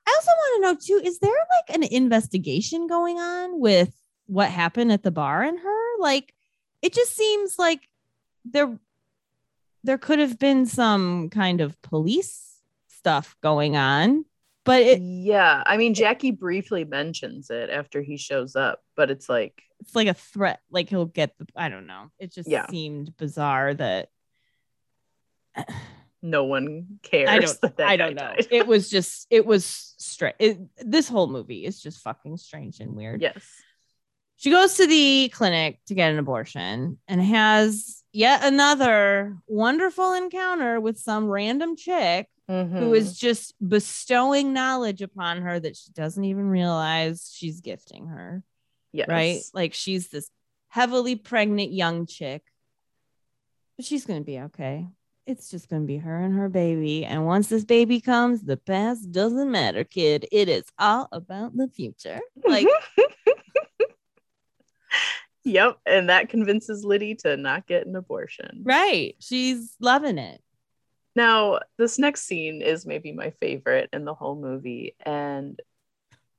[0.07, 3.91] I also want to know too: is there like an investigation going on with
[4.27, 5.99] what happened at the bar and her?
[5.99, 6.33] Like,
[6.81, 7.89] it just seems like
[8.45, 8.77] there
[9.85, 14.25] there could have been some kind of police stuff going on,
[14.63, 15.61] but it, yeah.
[15.65, 20.07] I mean, Jackie briefly mentions it after he shows up, but it's like, it's like
[20.07, 20.59] a threat.
[20.71, 22.09] Like he'll get the I don't know.
[22.19, 22.67] It just Yeah.
[22.67, 24.09] seemed bizarre that
[26.21, 27.29] no one cares.
[27.29, 27.61] I don't.
[27.61, 28.33] that that I don't know.
[28.49, 29.27] It was just.
[29.29, 29.65] It was
[29.97, 30.35] straight.
[30.79, 33.21] This whole movie is just fucking strange and weird.
[33.21, 33.45] yes.
[34.37, 40.79] She goes to the clinic to get an abortion and has yet another wonderful encounter
[40.79, 42.95] with some random chick who Mhm.
[42.95, 48.43] is just bestowing knowledge upon her that she doesn't even realize she's gifting her.
[48.91, 49.07] yes.
[49.09, 49.41] Right?
[49.53, 50.29] Like she's this
[50.69, 52.43] heavily pregnant young chick,
[53.77, 54.87] but she's going to be okay.
[55.25, 57.03] It's just going to be her and her baby.
[57.03, 60.27] And once this baby comes, the past doesn't matter, kid.
[60.31, 62.19] It is all about the future.
[62.47, 62.67] Like,
[65.43, 65.77] Yep.
[65.85, 68.61] And that convinces Liddy to not get an abortion.
[68.63, 69.15] right.
[69.19, 70.41] She's loving it.
[71.15, 74.95] Now, this next scene is maybe my favorite in the whole movie.
[75.05, 75.59] And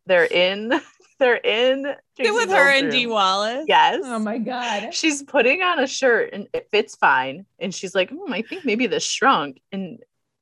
[0.07, 0.73] they're in,
[1.19, 3.15] they're in Tracey with her and Dee room.
[3.15, 3.65] Wallace.
[3.69, 4.01] Yes.
[4.05, 4.93] Oh my God.
[4.93, 7.47] She's putting on a shirt and it fits fine.
[7.59, 9.61] And she's like, hmm, I think maybe this shrunk.
[9.73, 10.01] And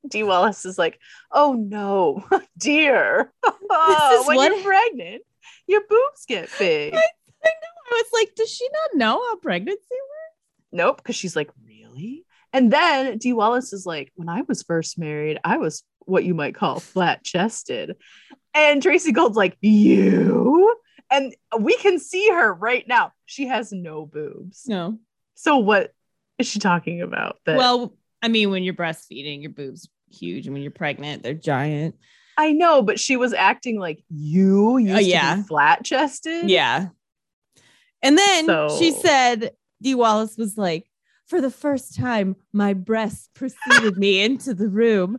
[0.08, 0.98] Dee Wallace is like,
[1.30, 2.24] oh no,
[2.58, 3.30] dear.
[3.46, 3.52] is
[4.26, 5.22] when what- you're pregnant,
[5.66, 6.94] your boobs get big.
[6.94, 7.02] I
[7.44, 7.50] I
[7.90, 10.70] was like, does she not know how pregnancy works?
[10.72, 12.24] Nope, because she's like, really?
[12.52, 16.34] And then Dee Wallace is like, when I was first married, I was what you
[16.34, 17.96] might call flat chested.
[18.54, 20.76] And Tracey Gold's like, you?
[21.10, 23.12] And we can see her right now.
[23.26, 24.64] She has no boobs.
[24.66, 24.98] No.
[25.34, 25.92] So what
[26.38, 27.38] is she talking about?
[27.46, 31.34] That Well, I mean, when you're breastfeeding, your boobs huge, and when you're pregnant, they're
[31.34, 31.96] giant.
[32.36, 35.36] I know, but she was acting like you used Oh, yeah.
[35.36, 36.48] to be flat chested.
[36.50, 36.88] Yeah.
[38.04, 39.50] And then So- she said,
[39.82, 40.88] Dee Wallace was like,
[41.26, 45.18] for the first time, my breasts preceded me into the room,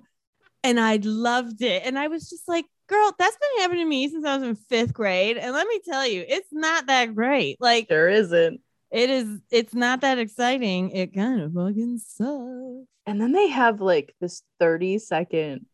[0.64, 1.82] and I loved it.
[1.84, 4.56] And I was just like, girl, that's been happening to me since I was in
[4.56, 5.38] fifth grade.
[5.38, 7.58] And let me tell you, it's not that great.
[7.60, 8.62] Like, There isn't.
[8.92, 10.92] it is, it's not that exciting.
[10.92, 12.88] It kind of fucking sucks.
[13.08, 15.66] And then they have like this 30 second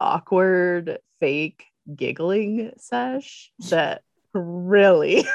[0.00, 4.02] awkward fake giggling sesh that
[4.34, 5.26] really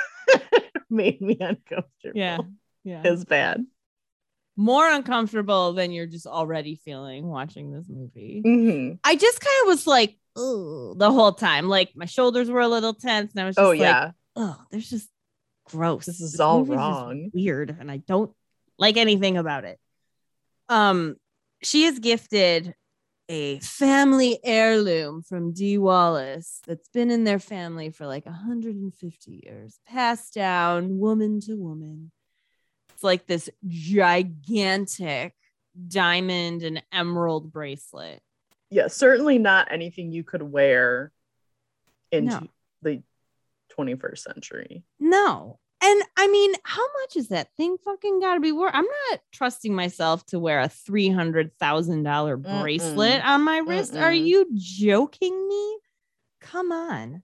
[0.90, 2.12] made me uncomfortable.
[2.16, 2.38] Yeah.
[2.84, 3.02] Yeah.
[3.06, 3.66] It's bad.
[4.56, 8.42] More uncomfortable than you're just already feeling watching this movie.
[8.46, 9.00] Mhm.
[9.04, 11.68] I just kind of was like, oh, the whole time.
[11.68, 14.12] Like my shoulders were a little tense, and I was just Oh like, yeah.
[14.36, 15.10] oh, there's just
[15.66, 16.06] gross.
[16.06, 17.32] This is all movie's just wrong.
[17.34, 18.32] weird, and I don't
[18.80, 19.80] like anything about it.
[20.70, 21.18] Um,
[21.62, 22.74] she is gifted
[23.30, 29.80] a family heirloom from Dee Wallace that's been in their family for like 150 years,
[29.86, 32.12] passed down woman to woman.
[32.94, 35.34] It's like this gigantic
[35.88, 38.22] diamond and emerald bracelet.
[38.70, 41.12] Yeah, certainly not anything you could wear
[42.12, 42.48] into No.
[42.82, 43.04] the
[43.78, 44.84] 21st century.
[45.00, 45.60] No.
[45.80, 48.72] And I mean, how much is that thing fucking gotta be worth?
[48.74, 52.62] I'm not trusting myself to wear a three hundred thousand dollar Mm-mm.
[52.62, 53.96] bracelet on my wrist.
[53.96, 54.26] Are Mm-mm.
[54.26, 55.78] you joking me?
[56.42, 57.22] Come on.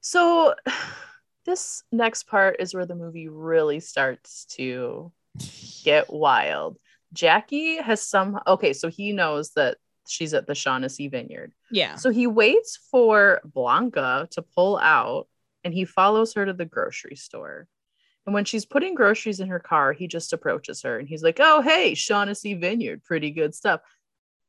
[0.00, 0.54] So
[1.46, 5.12] this next part is where the movie really starts to
[5.84, 6.78] get wild.
[7.12, 9.76] Jackie has some okay, so he knows that
[10.08, 11.52] she's at the Shaughnessy Vineyard.
[11.70, 11.94] Yeah.
[11.94, 15.28] So he waits for Blanca to pull out
[15.64, 17.66] and he follows her to the grocery store.
[18.26, 21.38] And when she's putting groceries in her car, he just approaches her and he's like,
[21.40, 23.80] Oh, hey, Shaughnessy Vineyard, pretty good stuff.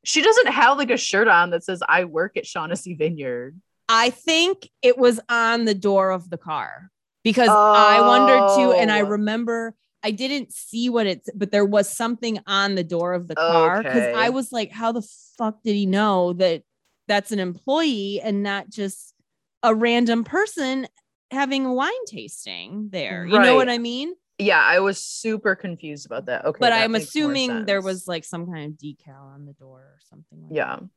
[0.04, 3.60] She doesn't have like a shirt on that says, I work at Shaughnessy Vineyard.
[3.90, 6.90] I think it was on the door of the car
[7.24, 8.72] because I wondered too.
[8.72, 9.06] And I Oh.
[9.06, 13.36] remember I didn't see what it's, but there was something on the door of the
[13.36, 14.14] car because Okay.
[14.14, 15.02] I was like, how the
[15.38, 16.62] fuck did he know that
[17.08, 19.16] that's an employee and not just
[19.64, 20.88] a random person
[21.32, 23.26] having a wine tasting there?
[23.26, 24.14] You know what I mean?
[24.38, 26.46] Yeah, I was super confused about that.
[26.46, 26.58] Okay.
[26.60, 29.98] but that I'm assuming there was like some kind of decal on the door or
[30.10, 30.42] something.
[30.44, 30.76] Like Yeah.
[30.78, 30.90] that.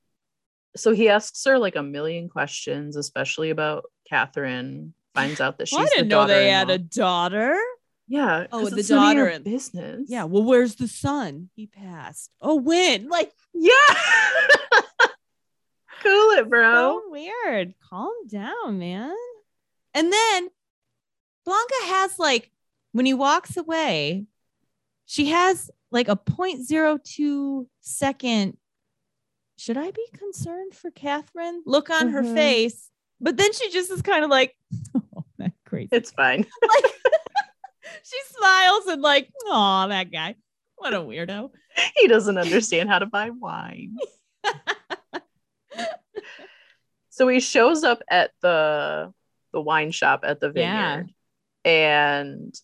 [0.77, 4.93] So he asks her like a million questions, especially about Catherine.
[5.15, 7.57] Finds out that she's Well, I didn't know they had a daughter.
[8.09, 8.47] Yeah.
[8.53, 10.07] Oh, the of your business.
[10.09, 10.25] Yeah.
[10.25, 11.51] Well, where's the son?
[11.55, 12.31] He passed.
[12.41, 13.09] Oh, when?
[13.09, 13.71] Like, Yeah.
[16.03, 16.73] cool it, bro.
[16.73, 17.75] so weird.
[17.89, 19.15] Calm down, man.
[19.95, 20.49] And then
[21.45, 22.51] Blanca has like
[22.93, 24.27] when he walks away,
[25.07, 28.57] she has like a 0.02 second.
[29.57, 31.63] Should I be concerned for Catherine?
[31.67, 32.35] Look on her Mhm.
[32.35, 32.91] face.
[33.21, 34.55] But then she just is kind of like,
[34.95, 35.89] oh, that crazy.
[35.91, 36.47] It's fine.
[36.63, 36.85] like
[38.05, 40.37] she smiles and like, oh, that guy.
[40.77, 41.51] What a weirdo.
[41.97, 43.97] he doesn't understand how to buy wine.
[47.11, 49.13] so he shows up at the
[49.53, 50.97] the wine shop at the Yeah.
[50.97, 51.15] vineyard.
[51.65, 52.55] And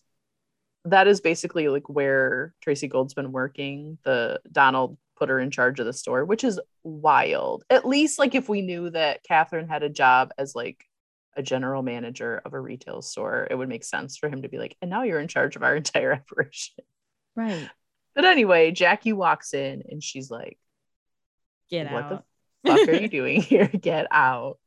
[0.85, 3.97] that is basically like where Tracey Gold's been working.
[4.03, 7.63] The Donald put her in charge of the store, which is wild.
[7.69, 10.83] At least like if we knew that Catherine had a job as like
[11.37, 14.57] a general manager of a retail store, it would make sense for him to be
[14.57, 16.75] like, and now you're in charge of our entire operation.
[17.35, 17.69] Right.
[18.13, 20.57] But anyway, Jackie walks in and she's like,
[21.69, 22.11] Get what out.
[22.11, 22.25] What
[22.63, 23.67] the fuck are you doing here?
[23.81, 24.59] Get out.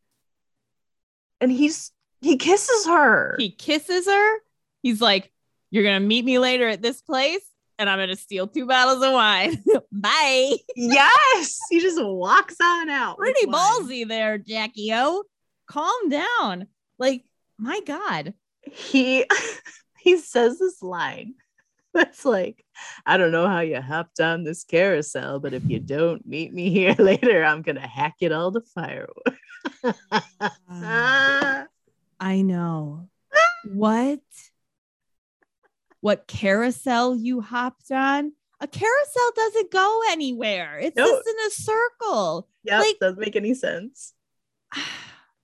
[1.40, 3.36] And he's he kisses her.
[3.38, 4.38] he kisses her.
[4.82, 5.32] He's like,
[5.70, 7.44] You're gonna meet me later at this place,
[7.78, 9.62] and I'm gonna steal two bottles of wine.
[9.92, 10.52] Bye.
[10.76, 13.18] yes, he just walks on out.
[13.18, 13.54] Pretty wine.
[13.54, 15.24] ballsy there, Jackie O.
[15.66, 16.66] Calm down.
[16.98, 17.24] Like,
[17.58, 18.34] my God.
[18.62, 19.24] He
[19.98, 21.34] he says this line.
[21.94, 22.64] That's like,
[23.06, 26.70] I don't know how you hopped on this carousel, but if you don't meet me
[26.70, 29.36] here later, I'm gonna hack it all to firewood.
[32.20, 33.08] I know.
[33.72, 34.20] what?
[36.00, 38.32] What carousel you hopped on?
[38.60, 40.78] A carousel doesn't go anywhere.
[40.78, 41.06] It's No.
[41.06, 42.48] just in a circle.
[42.64, 44.14] yeah, Like- doesn't make any sense.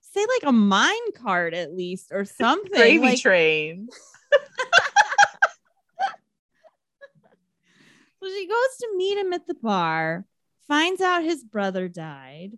[0.01, 2.71] Say like a mine cart at least or something.
[2.71, 3.89] Gravy Like, train.
[8.21, 10.25] So she goes to meet him at the bar,
[10.67, 12.57] finds out his brother died.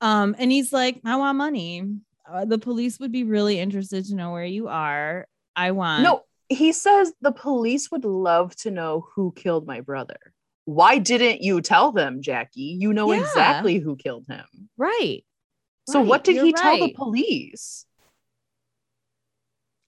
[0.00, 1.98] Um, and he's like, I want money.
[2.30, 5.26] Uh, the police would be really interested to know where you are.
[5.56, 10.18] I want No, he says the police would love to know who killed my brother.
[10.64, 12.76] Why didn't you tell them, Jackie?
[12.78, 13.20] You know Yeah.
[13.20, 14.44] exactly who killed him.
[14.76, 15.24] right.
[15.88, 17.86] So Right, what did you're he tell the police?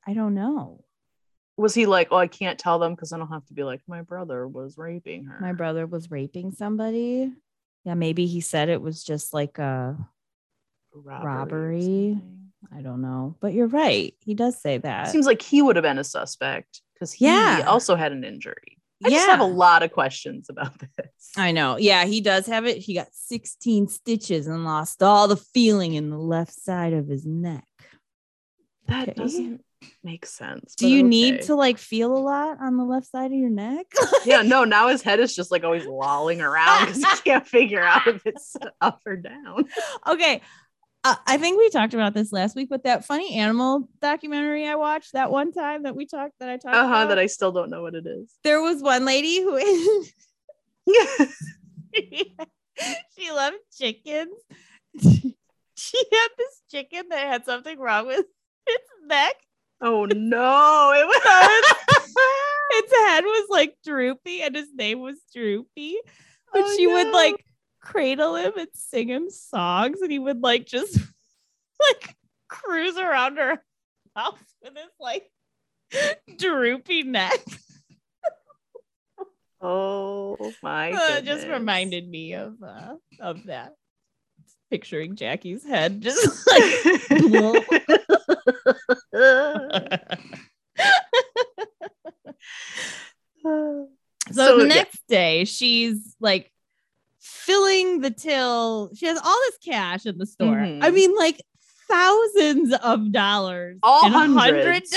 [0.07, 0.82] I don't know.
[1.59, 3.82] Was he like, "Oh, I can't tell them because I don't have to be like
[3.86, 7.34] my brother was raping her." My brother was raping somebody.
[7.84, 9.99] Yeah, maybe he said it was just like a
[10.95, 11.26] robbery.
[12.16, 12.20] robbery.
[12.76, 13.36] I don't know.
[13.41, 14.14] But you're right.
[14.20, 15.09] He does say that.
[15.09, 17.64] Seems like he would have been a suspect because he Yeah.
[17.66, 18.76] also had an injury.
[19.03, 21.30] I just have a lot of questions about this.
[21.36, 21.78] I know.
[21.78, 22.76] Yeah, he does have it.
[22.76, 27.24] He got 16 stitches and lost all the feeling in the left side of his
[27.24, 27.64] neck.
[28.88, 29.12] That Okay.
[29.22, 29.64] doesn't
[30.05, 30.74] make sense.
[30.74, 33.86] Do you need to like feel a lot on the left side of your neck?
[34.26, 37.82] Yeah, no, now his head is just like always lolling around because he can't figure
[37.82, 39.64] out if it's up or down.
[40.07, 40.43] okay.
[41.03, 44.74] Uh, I think we talked about this last week, but that funny animal documentary I
[44.74, 46.94] watched that one time that we talked that I talked Uh huh.
[46.94, 48.30] about, That I still don't know what it is.
[48.44, 49.57] there was one lady who
[51.94, 54.34] she loved chickens.
[55.74, 58.26] she had this chicken that had something wrong with
[58.66, 59.34] its neck.
[59.80, 60.92] oh no!
[60.94, 61.74] It was.
[62.72, 65.96] Its head was like droopy and his name was Droopy.
[66.53, 67.44] But Oh, she would like
[67.81, 70.97] cradle him and sing him songs and he would like just
[71.91, 72.14] like
[72.49, 73.62] cruise around her
[74.14, 75.31] house with his like
[76.37, 77.39] droopy neck.
[79.62, 80.91] Oh my!
[80.93, 83.74] Uh, just reminded me of uh, of that.
[84.70, 86.62] Picturing Jackie's head just like
[93.43, 93.89] So,
[94.33, 94.74] So, the yeah.
[94.74, 96.53] next day, she's like
[97.45, 98.91] filling the till.
[98.95, 100.57] She has all this cash in the store.
[100.57, 100.84] Mhm.
[100.84, 101.41] I mean, like
[101.88, 104.91] thousands of dollars, All and hundreds.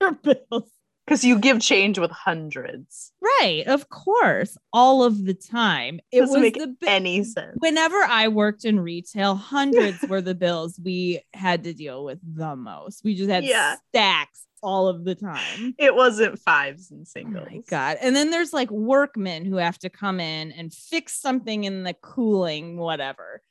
[0.00, 0.70] dollar bills.
[1.06, 3.12] Because you give change with hundreds.
[3.22, 6.00] Right, of course, all of the time.
[6.10, 7.56] It Doesn't was make the bi- Any sense?
[7.58, 12.56] whenever I worked in retail, hundreds were the bills we had to deal with the
[12.56, 13.04] most.
[13.04, 13.76] We just had Yeah.
[13.88, 15.74] stacks all of the time.
[15.78, 17.48] It wasn't fives and Oh singles.
[17.50, 17.98] my god.
[18.00, 21.94] And then there's like workmen who have to come in and fix something in the
[21.94, 23.42] cooling, whatever.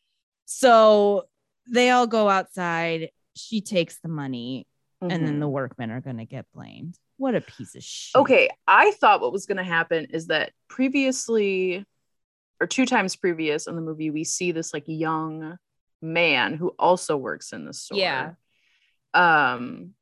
[0.43, 1.23] So
[1.71, 3.11] they all go outside.
[3.35, 4.67] She takes the money,
[5.01, 5.53] and then the mm-hmm.
[5.53, 6.97] workmen are going to get blamed.
[7.18, 8.20] What a piece of shit.
[8.20, 11.86] Okay, I thought what was going to happen is that previously,
[12.59, 15.57] or two times previous in the movie, we see this like young
[16.01, 17.97] man who also works in the store.
[17.97, 18.32] Yeah.
[19.13, 19.93] Um,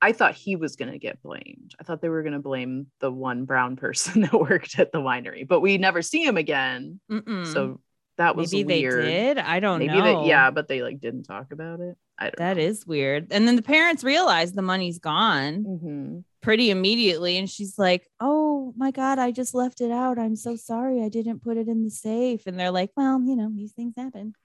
[0.00, 1.74] I thought he was going to get blamed.
[1.80, 4.98] I thought they were going to blame the one brown person that worked at the
[4.98, 7.00] winery, but we never see him again.
[7.10, 7.52] Mm-mm.
[7.52, 7.80] So
[8.18, 9.04] that was maybe weird.
[9.04, 9.38] they did.
[9.38, 10.22] I don't Maybe know.
[10.22, 11.96] they, yeah, but they like didn't talk about it.
[12.18, 12.62] I don't That know.
[12.62, 13.28] is weird.
[13.30, 16.24] And then the parents realize the money's gone Mhm.
[16.42, 17.36] pretty immediately.
[17.36, 20.18] And she's like, Oh my God, I just left it out.
[20.18, 21.02] I'm so sorry.
[21.02, 22.46] I didn't put it in the safe.
[22.46, 24.34] And they're like, Well, you know, these things happen.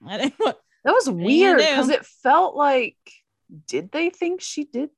[0.84, 2.96] That was are you gonna weird because it felt like,
[3.68, 4.90] did they think she did?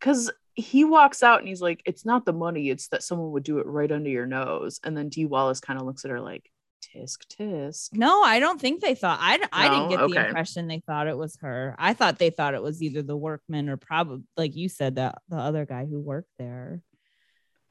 [0.00, 3.44] Because he walks out and he's like, it's not the money, it's that someone would
[3.44, 4.80] do it right under your nose.
[4.82, 6.50] And then Dee Wallace kind of looks at her like,
[6.82, 7.90] tisk, tisk.
[7.92, 9.18] No, I don't think they thought.
[9.20, 11.74] I, I didn't get the impression they thought it was her.
[11.78, 15.18] I thought they thought it was either the workman or probably, like you said, that
[15.28, 16.82] the other guy who worked there.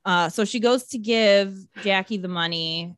[0.05, 2.95] Uh, so she goes to give Jackie the money,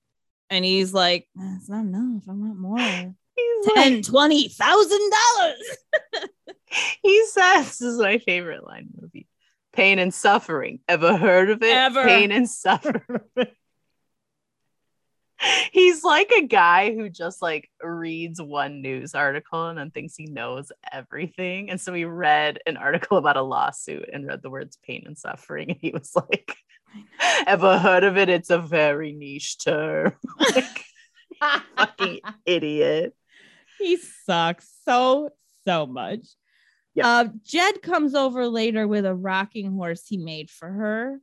[0.49, 2.23] and he's like, "Eh, "It's not enough.
[2.29, 2.77] I want more.
[3.35, 6.29] He's Ten, like, twenty thousand dollars."
[7.01, 9.27] he says, this is my favorite line in the movie
[9.73, 10.79] pain and suffering.
[10.87, 11.75] Ever heard of it?
[11.75, 12.03] Ever.
[12.03, 13.01] Pain and suffering.
[15.71, 20.25] He's like a guy who just like reads one news article and then thinks he
[20.25, 21.69] knows everything.
[21.69, 25.17] And so he read an article about a lawsuit and read the words pain and
[25.17, 25.71] suffering.
[25.71, 26.55] And he was like,
[27.47, 28.29] Ever heard of it?
[28.29, 30.13] It's a very niche term.
[30.39, 30.85] like,
[31.75, 33.15] fucking idiot.
[33.79, 35.29] he sucks so
[35.65, 36.27] so much.
[36.93, 37.07] Yeah.
[37.07, 41.19] Uh, Jed comes over later with a rocking horse he made for her,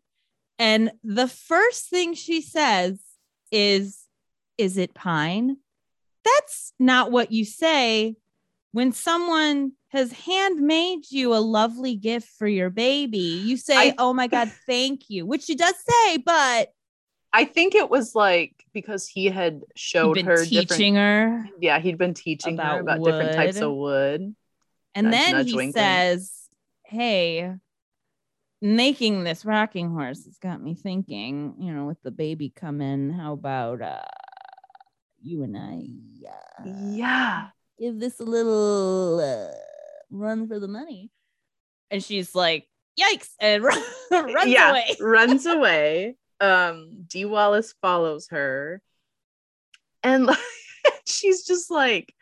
[0.59, 3.01] and the first thing she says
[3.53, 4.00] is,
[4.61, 5.57] "Is it pine?"
[6.25, 8.17] That's not what you say
[8.73, 13.43] when someone has handmade you a lovely gift for your baby.
[13.45, 16.73] You say, I- "Oh my god, thank you," which she does say, but
[17.33, 21.47] I think it was like because he had showed her teaching different.
[21.47, 21.51] her.
[21.61, 24.35] Yeah, he'd been teaching her about about different types of wood.
[24.95, 25.77] And Nudge, then nudge, he wink, wink.
[25.77, 26.33] says,
[26.85, 27.55] Hey,
[28.61, 33.33] making this rocking horse has got me thinking, you know, with the baby coming, how
[33.33, 34.03] about uh
[35.23, 37.49] you and I uh, Yeah.
[37.79, 39.55] give this a little uh,
[40.11, 41.11] run for the money?
[41.91, 42.67] And she's like,
[42.99, 44.97] Yikes, and run, runs yeah, away.
[45.01, 46.17] runs away.
[46.41, 48.81] Um, Dee Wallace follows her,
[50.03, 50.39] and like,
[51.07, 52.15] she's just like,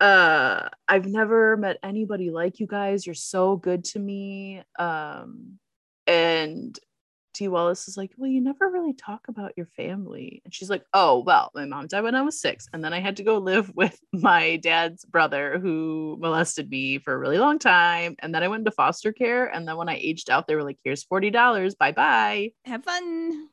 [0.00, 3.06] uh, I've never met anybody like you guys.
[3.06, 4.62] You're so good to me.
[4.78, 5.58] Um,
[6.06, 6.78] and
[7.34, 10.40] Dee Wallace is like, Well, you never really talk about your family.
[10.44, 12.68] And she's like, Oh, well, my mom died when I was six.
[12.72, 17.12] And then I had to go live with my dad's brother who molested me for
[17.12, 18.16] a really long time.
[18.20, 19.46] And then I went into foster care.
[19.46, 21.76] And then when I aged out, they were like, Here's $40.
[21.76, 22.52] Bye bye.
[22.64, 23.48] Have fun.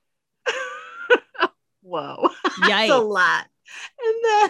[1.82, 2.30] Whoa.
[2.62, 3.46] That's a lot.
[4.06, 4.50] And then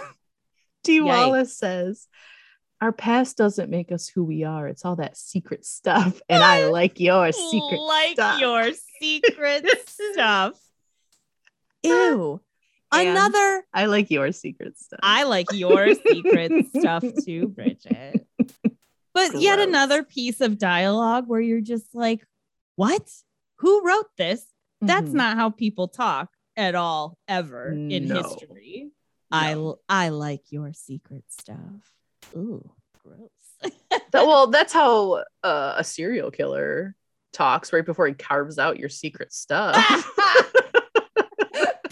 [0.84, 1.06] Dee Yikes.
[1.06, 2.08] Wallace says,
[2.82, 4.68] our past doesn't make us who we are.
[4.68, 6.20] It's all that secret stuff.
[6.28, 8.40] And I like your secret like stuff.
[8.40, 8.72] your
[9.02, 10.60] secret stuff.
[11.84, 12.42] Ew.
[12.94, 15.00] And- Another I like your secret stuff.
[15.02, 18.28] I like your secret stuff too, Bridget.
[19.14, 22.26] But yet another piece of dialogue where you're just like,
[22.76, 23.10] what?
[23.60, 24.44] Who wrote this?
[24.82, 25.14] That's Mhm.
[25.14, 28.22] not how people talk at all, ever in No.
[28.24, 28.92] history.
[29.32, 29.56] I
[29.88, 31.94] I like your secret stuff.
[32.36, 32.70] Ooh,
[33.04, 33.30] gross.
[34.12, 36.96] That- well, that's how uh, a serial killer
[37.34, 39.76] talks right before he carves out your secret stuff.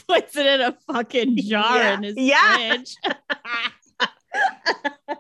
[0.08, 1.94] Puts it in a fucking jar Yeah.
[1.96, 2.56] in his Yeah.
[2.56, 2.96] fridge.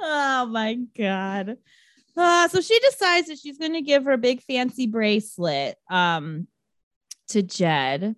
[0.00, 1.56] oh my god.
[2.16, 6.46] Uh, so she decides that she's going to give her big fancy bracelet um,
[7.28, 8.16] to Jed.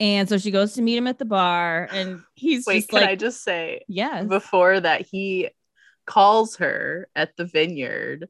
[0.00, 3.00] And so she goes to meet him at the bar, and he's Wait, just can
[3.02, 4.24] like, I just say yes.
[4.26, 5.50] before that he
[6.06, 8.26] calls her at the vineyard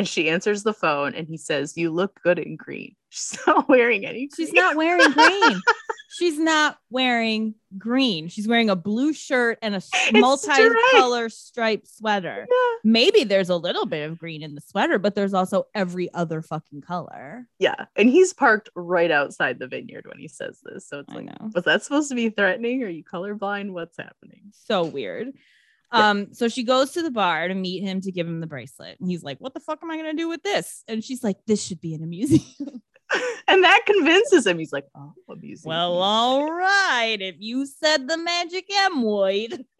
[0.00, 2.96] and she answers the phone and he says, You look good in green.
[3.10, 4.46] She's not wearing any green.
[4.46, 5.60] She's not wearing green.
[6.08, 8.28] She's not wearing green.
[8.28, 9.82] She's wearing a blue shirt and a
[10.12, 12.46] multi-color striped sweater.
[12.48, 12.76] Yeah.
[12.82, 16.40] Maybe there's a little bit of green in the sweater, but there's also every other
[16.40, 17.46] fucking color.
[17.58, 17.84] Yeah.
[17.94, 20.88] And he's parked right outside the vineyard when he says this.
[20.88, 21.50] So it's I like, know.
[21.54, 22.82] was that supposed to be threatening?
[22.84, 23.72] Are you colorblind?
[23.72, 24.52] What's happening?
[24.52, 25.34] So weird.
[25.92, 26.10] Yeah.
[26.10, 28.98] Um, so she goes to the bar to meet him to give him the bracelet.
[29.00, 30.84] And he's like, What the fuck am I gonna do with this?
[30.88, 32.82] And she's like, This should be in a museum.
[33.48, 34.58] and that convinces him.
[34.58, 35.68] He's like, Oh, a museum.
[35.68, 37.16] well, all right.
[37.20, 39.64] If you said the magic M word.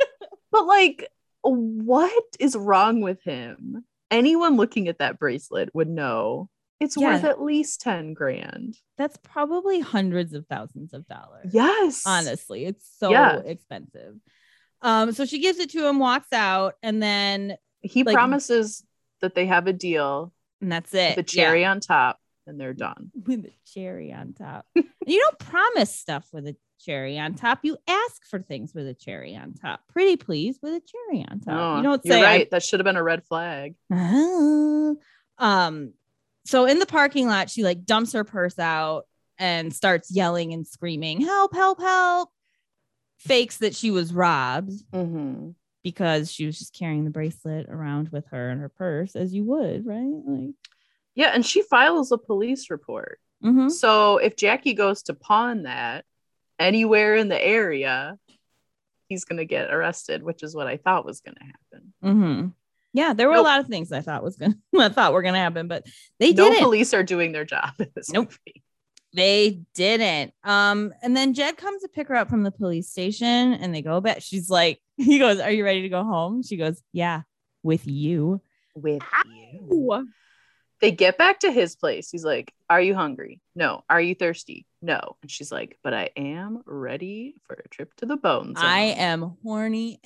[0.53, 1.07] But like,
[1.43, 3.85] what is wrong with him?
[4.11, 6.49] Anyone looking at that bracelet would know
[6.81, 7.11] it's Yeah.
[7.15, 8.77] worth at least 10 grand.
[8.99, 11.51] That's probably hundreds of thousands of dollars.
[11.53, 12.03] Yes.
[12.05, 13.39] honestly it's so Yeah.
[13.45, 14.17] expensive
[14.83, 18.85] um so she gives it to him walks out and then He like- promises
[19.21, 21.15] that they have a deal, and that's it.
[21.17, 23.11] the cherry on top, and they're done.
[23.27, 24.67] With the cherry on top.
[24.75, 27.59] You don't promise stuff with a cherry on top.
[27.63, 29.81] You ask for things with a cherry on top.
[29.93, 31.55] Pretty please with a cherry on top.
[31.55, 32.51] Oh, you don't say right.
[32.51, 33.75] That should have been a red flag.
[33.93, 34.93] I-
[35.39, 35.93] um
[36.47, 39.07] so in the parking lot she like dumps her purse out
[39.39, 42.31] and starts yelling and screaming help help help
[43.21, 45.55] fakes that she was robbed Mhm.
[45.85, 49.45] because she was just carrying the bracelet around with her in her purse as you
[49.45, 50.23] would, right?
[50.27, 50.55] Like,
[51.15, 53.21] Yeah, and she files a police report.
[53.45, 53.71] mhm.
[53.71, 56.05] So if Jackie goes to pawn that
[56.59, 58.19] anywhere in the area,
[59.09, 61.93] he's gonna get arrested, which is what I thought was gonna happen.
[62.03, 62.55] Mhm.
[62.93, 63.45] yeah, there were Nope.
[63.45, 65.87] a lot of things I thought was gonna, I thought were gonna happen, but
[66.19, 66.63] they no didn't.
[66.65, 68.31] police are doing their job in this Nope.
[68.47, 68.63] movie.
[69.13, 70.33] They didn't.
[70.45, 73.83] Um, and then Jed comes to pick her up from the police station, and they
[73.83, 74.23] go back.
[74.23, 77.23] She's like, he goes, "Are you ready to go home?" She goes, "Yeah,
[77.63, 78.41] with you."
[78.75, 80.07] With you.
[80.81, 82.11] They get back to his place.
[82.11, 83.41] He's like, Are you hungry?
[83.55, 83.85] No.
[83.91, 84.67] Are you thirsty?
[84.81, 85.17] No.
[85.21, 88.59] And she's like, But I am ready for a trip to the bones.
[88.59, 90.01] I am horny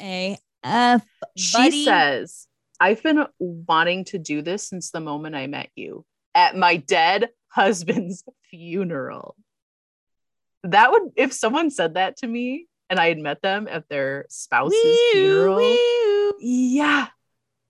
[0.65, 1.05] AF.
[1.37, 2.49] She says,
[2.81, 6.05] I've been wanting to do this since the moment I met you
[6.35, 9.37] at my dead husband's funeral.
[10.65, 14.27] That would, if someone said that to me and I had met them at their
[14.29, 16.33] spouse's Wee-oo, funeral, wee-oo.
[16.41, 17.07] yeah,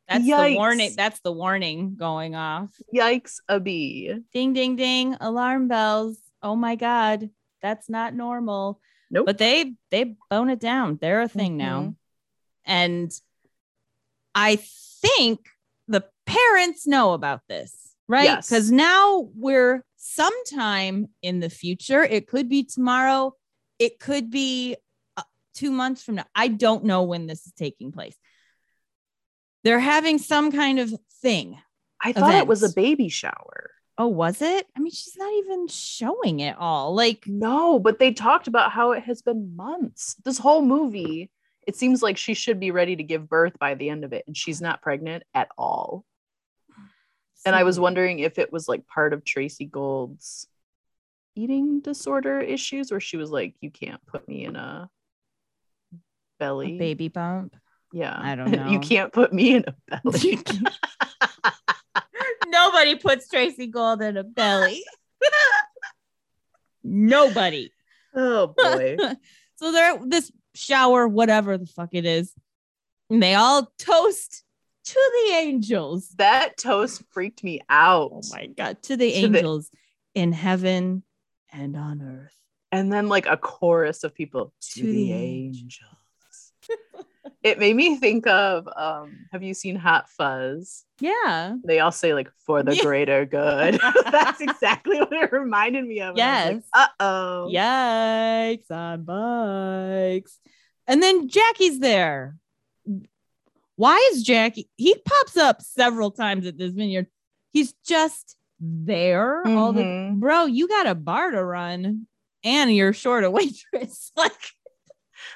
[0.09, 0.93] That's the warning.
[0.97, 2.71] That's the warning going off.
[2.95, 4.15] yikes, a bee.
[4.33, 5.17] Ding, ding, ding.
[5.21, 6.19] Alarm bells.
[6.43, 7.31] Oh my God.
[7.63, 8.81] That's not normal.
[9.11, 9.27] Nope.
[9.27, 10.99] But they they bone it down.
[11.01, 11.81] They're a thing now.
[11.81, 11.97] Mhm.
[12.67, 13.13] And
[14.35, 15.49] I think
[15.89, 18.25] the parents know about this, right?
[18.25, 18.49] Yes.
[18.49, 22.03] Because now we're sometime in the future.
[22.03, 23.35] It could be tomorrow.
[23.79, 24.77] It could be
[25.17, 25.23] uh,
[25.55, 26.27] two months from now.
[26.35, 28.17] I don't know when this is taking place.
[29.65, 30.93] They're having some kind of
[31.23, 31.59] thing.
[32.03, 33.71] I thought it was a baby shower.
[33.97, 34.67] Oh, was it?
[34.77, 36.95] I mean, she's not even showing it all.
[36.95, 40.17] Like, No, but they talked about how it has been months.
[40.25, 41.31] This whole movie,
[41.67, 44.25] it seems like she should be ready to give birth by the end of it,
[44.27, 46.05] and she's not pregnant at all.
[47.47, 50.47] And I was wondering if it was like part of Tracey Gold's
[51.35, 54.89] eating disorder issues, where she was like, "You can't put me in a
[55.93, 55.97] a
[56.39, 57.57] belly." baby bump.
[57.93, 58.69] Yeah, I don't know.
[58.69, 60.39] you can't put me in a belly.
[62.47, 64.83] Nobody puts Tracey Gold in a belly.
[66.83, 67.71] Nobody.
[68.15, 68.97] oh boy.
[69.57, 72.35] So they're at this shower, whatever the fuck it is,
[73.09, 74.43] and they all toast
[74.85, 76.11] to the angels.
[76.19, 78.11] that toast freaked me out.
[78.13, 79.71] Oh my god, to the To the- angels
[80.15, 81.03] in heaven
[81.53, 82.35] and on earth.
[82.73, 86.53] and then like a chorus of people to, To the, the angels.
[87.43, 90.85] it made me think of um have you seen Hot Fuzz?
[91.01, 91.55] Yeah.
[91.65, 92.83] They all say like for the Yeah.
[92.83, 93.81] greater good.
[94.11, 96.17] That's exactly what it reminded me of.
[96.17, 96.63] Yes.
[96.73, 97.51] Uh oh.
[97.53, 100.39] Yikes on bikes.
[100.87, 102.37] And then Jackie's there.
[103.77, 104.69] Why is Jackie?
[104.77, 107.07] He pops up several times at this vineyard.
[107.53, 110.21] He's just there all the Mhm.
[110.21, 110.45] bro.
[110.47, 112.07] You got a bar to run,
[112.45, 114.13] and you're short a waitress.
[114.17, 114.33] like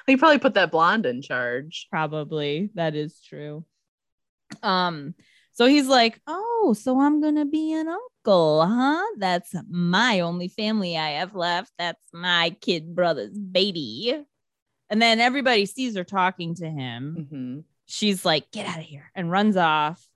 [0.07, 1.87] He probably put that blonde in charge.
[1.89, 3.65] probably that is true.
[4.63, 5.13] Um,
[5.51, 9.03] so he's like, "Oh, so I'm gonna be an uncle, huh?
[9.17, 11.71] That's my only family I have left.
[11.77, 14.23] That's my kid brother's baby."
[14.89, 17.27] And then everybody sees her talking to him.
[17.31, 17.63] Mhm.
[17.89, 20.07] She's like, "Get out of here!" and runs off.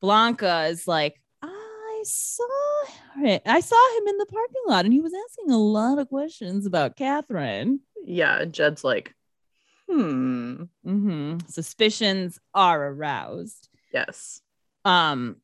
[0.00, 2.44] Blanca is like, "I saw
[3.24, 3.42] it.
[3.46, 6.66] I saw him in the parking lot, and he was asking a lot of questions
[6.66, 9.14] about Catherine." Yeah, and Jed's like,
[9.88, 10.64] hmm.
[10.84, 13.68] hmm Suspicions are aroused.
[13.92, 14.40] Yes.
[14.84, 15.36] Um,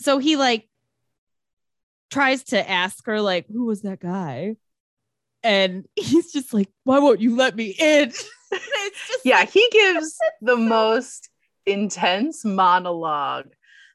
[0.00, 0.68] so he like
[2.10, 4.56] tries to ask her, like, who was that guy?
[5.42, 8.08] And he's just like, why won't you let me in?
[8.52, 11.28] it's just Yeah, he gives the most
[11.66, 13.50] intense monologue.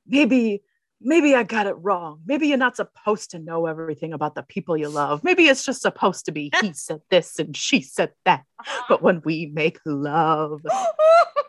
[0.05, 0.63] Maybe,
[1.01, 2.21] maybe I got it wrong.
[2.25, 5.23] Maybe you're not supposed to know everything about the people you love.
[5.23, 8.45] Maybe it's just supposed to be he said this and she said that.
[8.59, 8.83] Uh-huh.
[8.87, 10.61] But when we make love,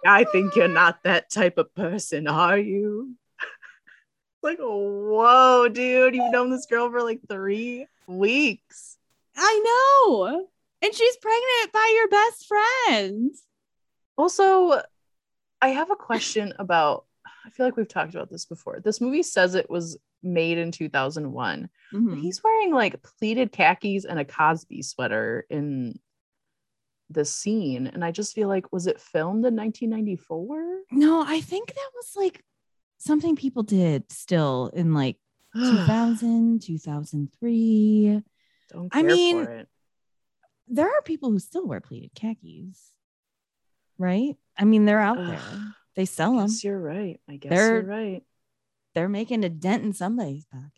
[0.04, 3.14] I think you're not that type of person, are you?
[4.42, 8.97] like, whoa, dude, you've known this girl for like three weeks.
[9.38, 9.62] I
[10.10, 10.46] know.
[10.82, 13.30] And she's pregnant by your best friend.
[14.16, 14.82] Also,
[15.62, 17.04] I have a question about.
[17.46, 18.80] I feel like we've talked about this before.
[18.80, 21.70] This movie says it was made in 2001.
[21.92, 22.20] but Mhm.
[22.20, 25.98] He's wearing like pleated khakis and a Cosby sweater in
[27.10, 27.86] the scene.
[27.86, 30.80] And I just feel like, was it filmed in 1994?
[30.90, 32.44] No, I think that was like
[32.98, 35.16] something people did still in like
[35.54, 38.22] 2000, 2003.
[38.70, 39.68] Don't I mean, for it.
[40.68, 42.92] there are people who still wear pleated khakis,
[43.98, 44.36] right?
[44.56, 45.40] I mean, they're out there.
[45.96, 46.50] They sell them.
[46.62, 47.18] you're right.
[47.28, 48.22] I guess They're- you're right.
[48.94, 50.72] They're making a dent in somebody's pocket.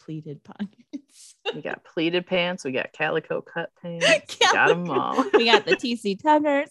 [0.00, 1.34] Pleated pockets.
[1.54, 2.62] We got pleated pants.
[2.64, 4.06] We got calico cut pants.
[4.40, 5.24] We got them all.
[5.32, 6.68] we got the TC Tuckers.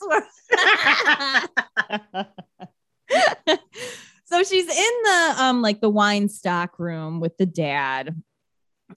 [4.26, 8.22] so she's in the um like the wine stock room with the dad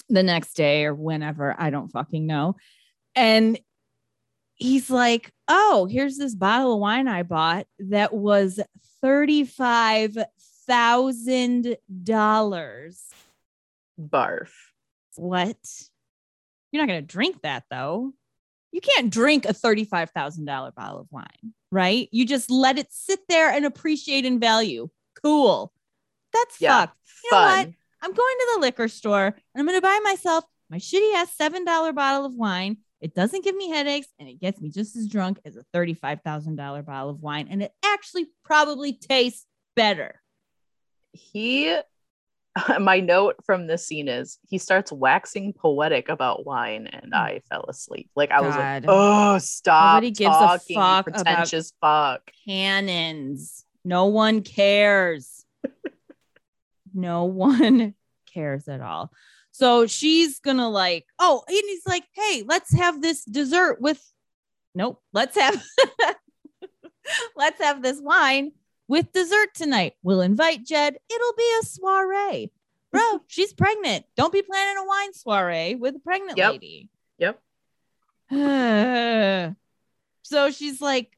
[0.09, 2.57] the next day or whenever I don't fucking know.
[3.15, 3.59] And
[4.55, 8.61] he's like, "Oh, here's this bottle of wine I bought that was
[9.03, 10.27] $35,000."
[13.99, 14.51] Barf.
[15.17, 15.57] What?
[16.71, 18.13] You're not going to drink that though.
[18.73, 22.09] You can't drink a $35,000 bottle of wine, right?
[22.13, 24.91] You just let it sit there and appreciate in value.
[25.23, 25.73] Cool.
[26.33, 26.87] That's Yeah.
[26.87, 26.99] fucked.
[27.25, 27.69] You know what?
[28.07, 31.35] I'm going to the liquor store and I'm going to buy myself my shitty ass
[31.41, 32.77] $7 bottle of wine.
[33.01, 36.87] It doesn't give me headaches and it gets me just as drunk as a $35,000
[36.87, 37.49] bottle of wine.
[37.51, 39.45] And it actually probably tastes
[39.75, 40.23] better.
[41.11, 41.77] he
[42.81, 47.17] my note from this scene is he starts waxing poetic about wine and mm.
[47.17, 48.09] I fell asleep.
[48.15, 48.55] Like I was.
[48.55, 48.85] God.
[48.85, 52.31] like, oh stop Nobody gives a talking, you fuck about- pretentious fuck.
[52.47, 53.65] cannons.
[53.85, 55.45] No one cares.
[56.97, 57.95] No one
[58.33, 59.13] cares at all.
[59.53, 64.03] So she's gonna like, oh, and he's like, hey, let's have this dessert with
[64.75, 65.63] nope, let's have
[67.37, 68.53] let's have this wine
[68.89, 69.95] with dessert tonight.
[70.03, 70.97] We'll invite Jed.
[71.11, 72.53] It'll be a soiree.
[72.93, 74.05] Bro, she's pregnant.
[74.17, 76.53] Don't be planning a wine soiree with a pregnant Yep.
[76.53, 76.91] lady.
[77.19, 77.41] Yep.
[80.23, 81.16] so she's like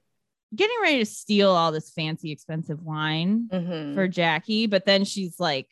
[0.55, 3.95] getting ready to steal all this fancy, expensive wine Mhm.
[3.95, 5.69] for Jackie, but then she's like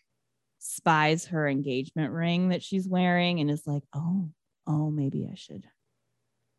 [0.59, 4.31] spies her engagement ring that she's wearing and is like, oh,
[4.67, 5.65] oh, maybe I should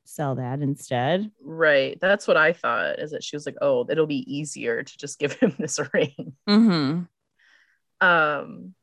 [0.06, 1.30] sell that instead.
[1.42, 2.00] Right.
[2.00, 5.20] That's what I thought is that she was like, oh, it'll be easier to just
[5.20, 6.34] give him this ring.
[6.48, 7.02] Mm-hmm.
[8.08, 8.74] Um,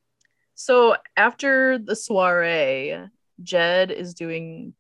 [0.55, 2.99] so after the soiree,
[3.43, 4.74] Jed is doing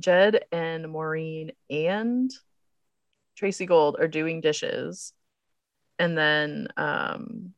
[0.00, 2.30] Jed and Maureen and
[3.40, 5.14] Tracey Gold are doing dishes.
[5.98, 7.54] And then um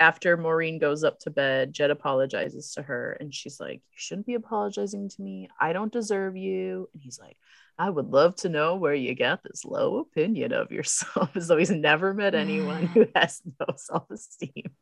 [0.00, 4.26] after Maureen goes up to bed, Jed apologizes to her and she's like, You shouldn't
[4.26, 5.48] be apologizing to me.
[5.58, 6.88] I don't deserve you.
[6.92, 7.36] And he's like,
[7.78, 11.58] I would love to know where you got this low opinion of yourself, as though
[11.58, 14.72] he's never met anyone who has no self-esteem.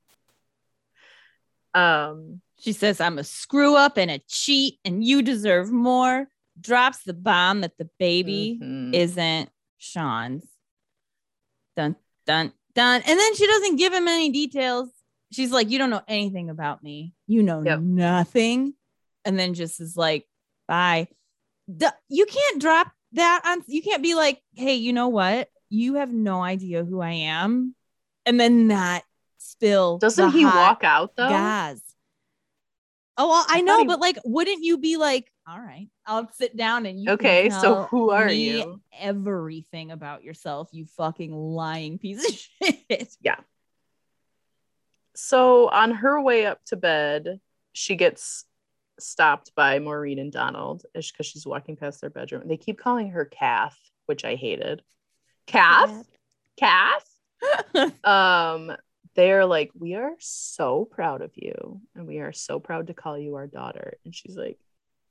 [1.74, 6.26] Um, She says, I'm a screw up and a cheat, and you deserve more.
[6.58, 8.94] Drops the bomb that the baby mhm.
[8.94, 9.50] isn't
[9.82, 10.44] Sean's
[11.76, 13.02] Dun dun dun.
[13.06, 14.88] And then she doesn't give him any details.
[15.32, 17.14] She's like, You don't know anything about me.
[17.26, 17.80] You know Yep.
[17.80, 18.74] nothing.
[19.24, 20.26] And then just is like,
[20.68, 21.08] Bye.
[21.74, 25.48] D- you can't drop that on, you can't be like, Hey, you know what?
[25.70, 27.74] You have no idea who I am.
[28.26, 29.02] And then not
[29.38, 29.98] spill.
[29.98, 31.28] Doesn't he walk out though?
[31.28, 31.80] gas.
[33.16, 36.30] Oh, well, I, I know, he- but like, wouldn't you be like, all right, I'll
[36.32, 38.80] sit down and you Okay, so who are you?
[38.98, 42.34] Everything about yourself, you fucking lying piece of
[42.88, 43.14] shit.
[43.20, 43.36] Yeah.
[45.14, 47.40] So on her way up to bed,
[47.72, 48.44] she gets
[48.98, 52.44] stopped by Maureen and Donald because she's walking past their bedroom.
[52.46, 54.82] They keep calling her Kath, which I hated.
[55.46, 56.06] Kath?
[56.56, 57.08] Kath?
[58.04, 58.72] um,
[59.14, 63.18] they're like, We are so proud of you, and we are so proud to call
[63.18, 63.94] you our daughter.
[64.04, 64.58] And she's like,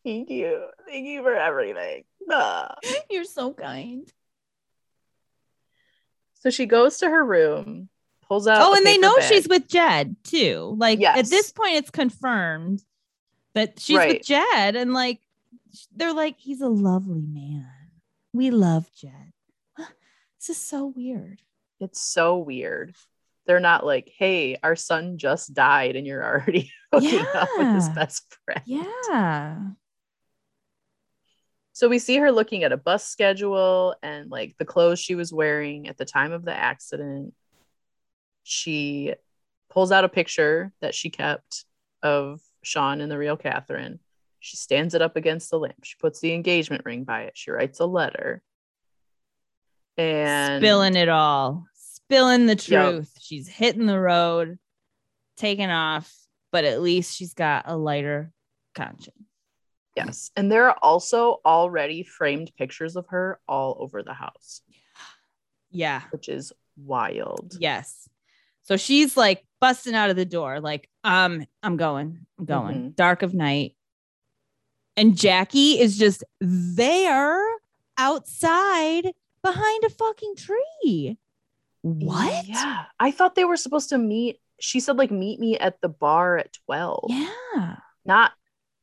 [0.04, 0.66] Thank you.
[0.88, 2.04] Thank you for everything.
[2.30, 2.76] Ah.
[3.10, 4.12] You're so kind.
[6.36, 7.90] So she goes to her room,
[8.28, 8.62] pulls out.
[8.62, 9.32] Oh, and they know bag.
[9.32, 10.76] she's with Jed too.
[10.78, 12.84] Like at this point, it's confirmed
[13.54, 14.14] that she's Right.
[14.18, 15.20] with Jed, and like
[15.96, 17.68] they're like, he's a lovely man.
[18.34, 19.34] We love Jed.
[20.40, 21.42] This is so weird.
[21.80, 22.96] It's so weird.
[23.46, 27.90] They're not like, hey, our son just died and you're already hooking up with his
[27.90, 28.62] best friend.
[28.66, 29.60] Yeah.
[31.82, 35.34] So we see her looking at a bus schedule and like the clothes she was
[35.34, 37.34] wearing at the time of the accident.
[38.44, 39.16] She
[39.68, 41.66] pulls out a picture that she kept
[42.04, 44.00] of Sean and the real Catherine.
[44.40, 45.84] She stands it up against the lamp.
[45.84, 47.34] She puts the engagement ring by it.
[47.36, 48.44] She writes a letter.
[49.98, 52.92] And spilling it all, spilling the Yep.
[52.94, 53.12] truth.
[53.20, 54.60] She's hitting the road,
[55.36, 56.16] taking off,
[56.52, 58.32] but at least she's got a lighter
[58.76, 59.31] conscience.
[59.96, 60.32] Yes.
[60.36, 64.62] And there are also already framed pictures of her all over the house,
[65.70, 66.02] Yeah.
[66.12, 67.56] which is wild.
[67.60, 68.08] Yes.
[68.64, 72.76] So she's like busting out of the door, like, um, I'm going, I'm going.
[72.76, 72.90] Mm-hmm.
[72.92, 73.76] Dark of night.
[74.96, 77.42] And Jackie is just there
[77.98, 79.12] outside
[79.44, 81.18] behind a fucking tree.
[81.82, 82.46] What?
[82.48, 82.84] Yeah.
[83.00, 84.40] I thought they were supposed to meet.
[84.60, 87.78] She said, like, meet me at the bar at 12, Yeah.
[88.06, 88.34] not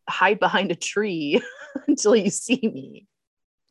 [0.09, 1.43] hide behind a tree
[1.87, 3.07] until you see me.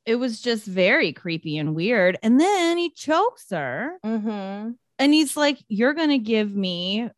[0.05, 2.17] It was just very creepy and weird.
[2.23, 4.71] And then he chokes her Mm-hmm.
[4.99, 7.09] and he's like, You're going to give me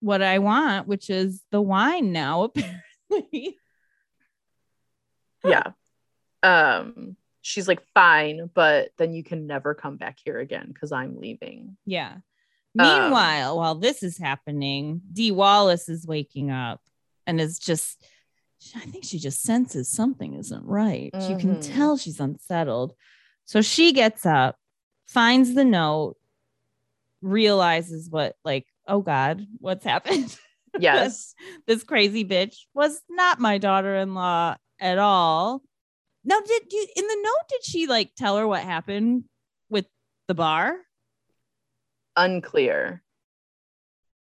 [0.00, 2.42] what I want, which is the wine now,
[3.10, 3.56] apparently.
[5.44, 5.72] Yeah.
[6.42, 11.18] Um, she's like, fine, but then you can never come back here again because I'm
[11.20, 11.76] leaving.
[11.84, 12.14] Yeah.
[12.78, 16.80] Um, Meanwhile, while this is happening, Dee Wallace is waking up
[17.26, 18.04] and is just,
[18.76, 21.10] I think she just senses something isn't right.
[21.28, 21.74] You can Mhm.
[21.74, 22.94] tell she's unsettled.
[23.44, 24.56] So she gets up,
[25.06, 26.16] finds the note,
[27.20, 30.36] realizes what, like, oh God, what's happened?
[30.80, 31.34] Yes.
[31.66, 35.62] this crazy bitch was not my daughter-in-law at all.
[36.24, 39.24] Now, did you in the note did she like tell her what happened
[39.68, 39.84] with
[40.28, 40.74] the bar?
[42.16, 43.02] Unclear.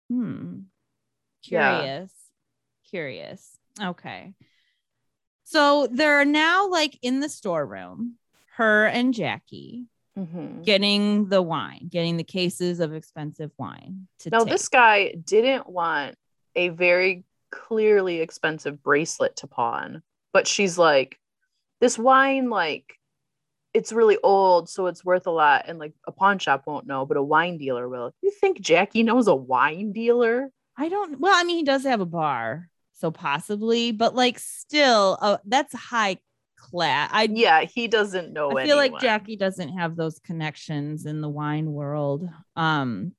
[0.09, 0.61] Hmm.
[1.43, 2.07] Yeah.
[2.89, 3.58] Curious.
[3.81, 4.35] Okay.
[5.45, 8.17] So they're now like in the storeroom,
[8.57, 10.65] her and Jackie Mhm.
[10.65, 14.51] getting the wine, getting the cases of expensive wine to No, take.
[14.51, 16.17] this guy didn't want
[16.55, 20.03] a very clearly expensive bracelet to pawn,
[20.33, 21.19] but she's like,
[21.81, 22.99] this wine, like,
[23.73, 27.07] it's really old, so it's worth a lot, and like a pawn shop won't know,
[27.07, 28.13] but a wine dealer will.
[28.21, 30.51] You think Jackie knows a wine dealer?
[30.77, 31.21] I don't.
[31.21, 32.69] Well, I mean, he does have a bar,
[32.99, 36.19] so possibly, but like still, uh, that's high
[36.57, 37.11] class.
[37.13, 38.59] I Yeah, he doesn't know.
[38.59, 38.99] I feel like.
[39.01, 42.29] Jackie doesn't have those connections in the wine world.
[42.57, 43.13] Um,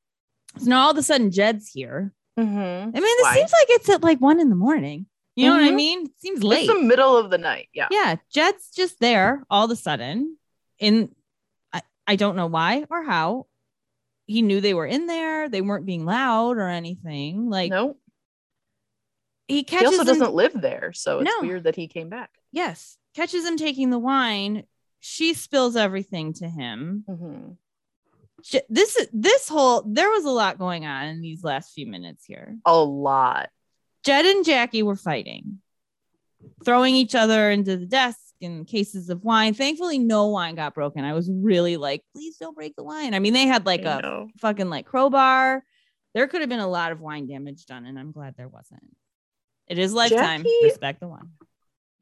[0.58, 2.14] so now all of a sudden Jed's here.
[2.38, 2.46] Mhm.
[2.48, 3.36] I mean, it Why?
[3.36, 5.06] seems like it's at like one in the morning.
[5.36, 5.76] You know what I Mhm.
[5.76, 6.06] mean?
[6.06, 6.70] It seems late.
[6.70, 7.70] It's the middle of the night.
[7.74, 7.88] Yeah.
[7.92, 10.38] yeah, Jed's just there all of a sudden.
[10.80, 11.14] In
[11.72, 13.46] I, I don't know why or how.
[14.26, 15.48] He knew they were in there.
[15.50, 17.50] They weren't being loud or anything.
[17.50, 17.98] Like no,
[19.50, 21.46] he he also doesn't live there, so it's No.
[21.48, 22.30] weird that he came back.
[22.52, 24.64] yes, catches him taking the wine.
[25.02, 27.04] She spills everything to him.
[27.10, 27.58] Mhm.
[28.44, 32.24] J- this this whole there was a lot going on in these last few minutes
[32.26, 32.58] here.
[32.66, 33.50] A lot.
[34.04, 35.62] Jed and Jackie were fighting,
[36.64, 39.54] throwing each other into the desk and cases of wine.
[39.54, 41.04] Thankfully, no wine got broken.
[41.04, 43.14] I was really like, please don't break the wine.
[43.14, 44.30] I mean, they had like I a know.
[44.38, 45.66] fucking like crowbar.
[46.14, 48.96] There could have been a lot of wine damage done, and I'm glad there wasn't.
[49.70, 50.42] It is lifetime.
[50.44, 51.30] Jackie- Respect the wine.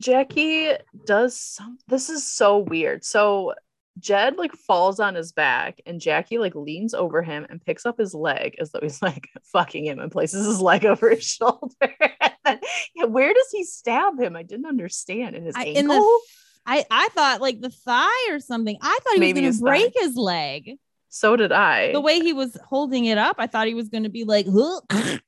[0.01, 0.69] Jackie
[1.05, 1.77] does some.
[1.87, 3.03] This is so weird.
[3.03, 3.53] So
[3.99, 7.97] Jed like falls on his back and Jackie like leans over him and picks up
[7.97, 11.73] his leg as though he's like fucking him and places his leg over his shoulder.
[12.21, 12.59] and then,
[12.95, 14.35] yeah, where does he stab him?
[14.35, 15.35] I didn't understand.
[15.35, 15.79] In his I, ankle?
[15.79, 16.19] in the
[16.67, 18.77] I I thought like the thigh or something.
[18.81, 19.79] I thought he Maybe was gonna thigh.
[19.79, 20.77] break his leg.
[21.09, 21.91] so did I.
[21.91, 24.81] The way he was holding it up, I thought he was gonna be like, "Huh,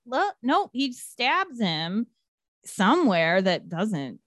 [0.05, 2.05] look." no, he stabs him
[2.69, 4.19] somewhere that doesn't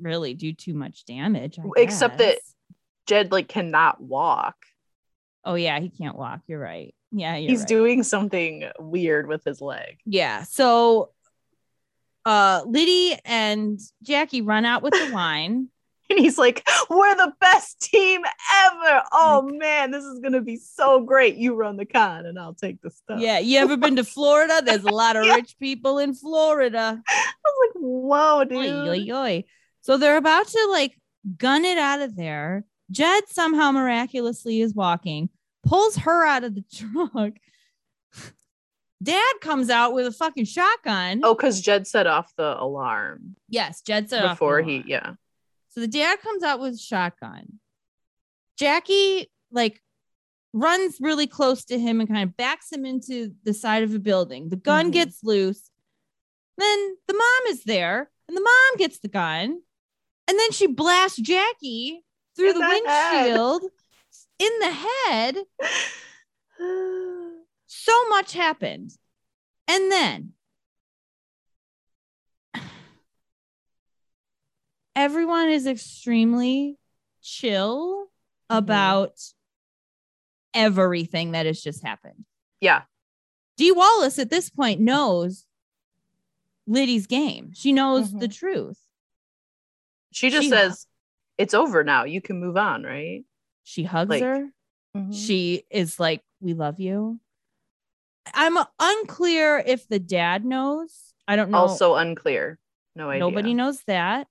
[0.00, 1.58] really do too much damage.
[1.58, 2.38] I Except that-
[3.06, 4.54] Jed like cannot walk.
[5.44, 6.40] oh yeah, he can't walk.
[6.46, 6.94] You're right.
[7.10, 7.68] Yeah, you're He's right.
[7.68, 9.98] doing something weird with his leg.
[10.06, 10.44] Yeah.
[10.44, 11.10] So
[12.24, 15.68] uh Liddy and Jackie run out with the wine.
[16.12, 18.20] And he's like, We're the best team
[18.64, 19.02] ever.
[19.12, 21.36] Oh man, this is gonna be so great.
[21.36, 23.18] You run the con and I'll take the stuff.
[23.20, 23.38] Yeah.
[23.38, 24.60] You ever been to Florida?
[24.64, 25.36] There's a lot of Yeah.
[25.36, 27.02] rich people in Florida.
[27.08, 28.58] I was like, whoa, dude.
[28.58, 29.44] Oy, oy, oy.
[29.80, 30.98] So they're about to like
[31.38, 32.64] gun it out of there.
[32.90, 35.30] Jed somehow miraculously is walking,
[35.64, 36.64] pulls her out of the
[37.10, 37.32] truck.
[39.02, 41.22] Dad comes out with a fucking shotgun.
[41.24, 45.14] Oh, because Jed set off the alarm yes, Jed set off before he, yeah.
[45.72, 47.58] So the dad comes out with a shotgun.
[48.58, 49.82] Jackie like
[50.52, 53.98] runs really close to him and kind of backs him into the side of a
[53.98, 54.50] building.
[54.50, 54.92] The gun Mhm.
[54.92, 55.70] gets loose.
[56.58, 59.62] Then the mom is there and the mom gets the gun.
[60.28, 62.04] And then she blasts Jackie
[62.36, 63.62] through In the, the windshield
[64.38, 65.36] in the head.
[67.74, 68.92] So much happened.
[69.66, 70.34] And then
[74.96, 76.78] everyone is extremely
[77.22, 78.06] chill
[78.50, 78.58] Mhm.
[78.58, 79.20] about
[80.54, 82.24] everything that has just happened.
[82.60, 82.82] yeah.
[83.56, 85.46] Dee Wallace at this point knows
[86.66, 87.52] Liddy's game.
[87.52, 88.34] She knows the Mhm.
[88.34, 88.80] truth.
[90.10, 90.86] She just She- says,
[91.38, 92.04] It's over now.
[92.04, 93.24] You can move on, right?
[93.64, 94.52] She hugs Like, her.
[94.96, 95.14] Mhm.
[95.14, 97.20] She is like, We love you.
[98.34, 101.14] I'm unclear if the dad knows.
[101.26, 101.58] I don't know.
[101.58, 102.58] Also unclear.
[102.94, 103.20] No idea.
[103.20, 104.28] Nobody knows that.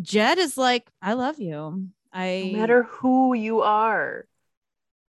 [0.00, 1.88] Jed is like, I love you.
[2.12, 4.26] I no matter who you are.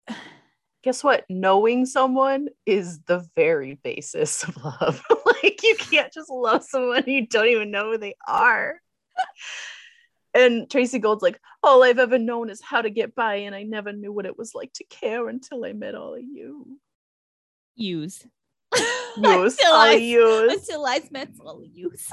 [0.83, 1.25] Guess what?
[1.29, 5.03] Knowing someone is the very basis of love.
[5.25, 8.79] like you can't just love someone you don't even know who they are.
[10.33, 13.63] and Tracey Gold's like, all I've ever known is how to get by, and I
[13.63, 16.79] never knew what it was like to care until I met all of you.
[17.75, 18.25] use.
[19.17, 20.53] Use until, all I, of yous.
[20.53, 22.07] until I met all use.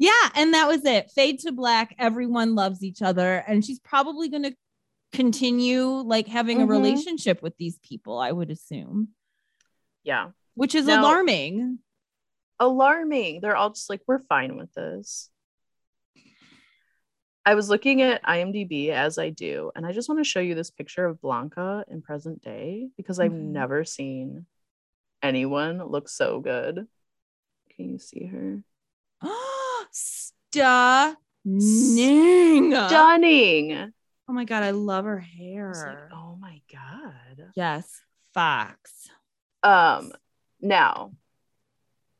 [0.00, 1.10] Yeah, and that was it.
[1.10, 1.94] Fade to black.
[1.98, 4.56] Everyone loves each other, and she's probably going to
[5.12, 6.70] continue like having a Mhm.
[6.70, 8.18] relationship with these people.
[8.18, 9.08] I would assume,
[10.02, 10.30] Yeah.
[10.54, 11.80] which is Now- alarming.
[12.58, 13.40] alarming.
[13.40, 15.30] They're all just like, we're fine with this.
[17.44, 20.54] I was looking at IMDb as I do, and I just want to show you
[20.54, 23.50] this picture of Blanca in present day because I've Mhm.
[23.52, 24.46] never seen
[25.22, 26.86] anyone look so good.
[27.76, 28.62] Can you see her?
[29.92, 31.16] Stunning.
[32.72, 33.92] Stunning.
[34.28, 36.10] Oh my god, I love her was like, hair.
[36.12, 37.50] oh my god.
[37.56, 38.00] Yes,
[38.32, 39.08] Fox.
[39.62, 40.12] Um,
[40.60, 41.12] now,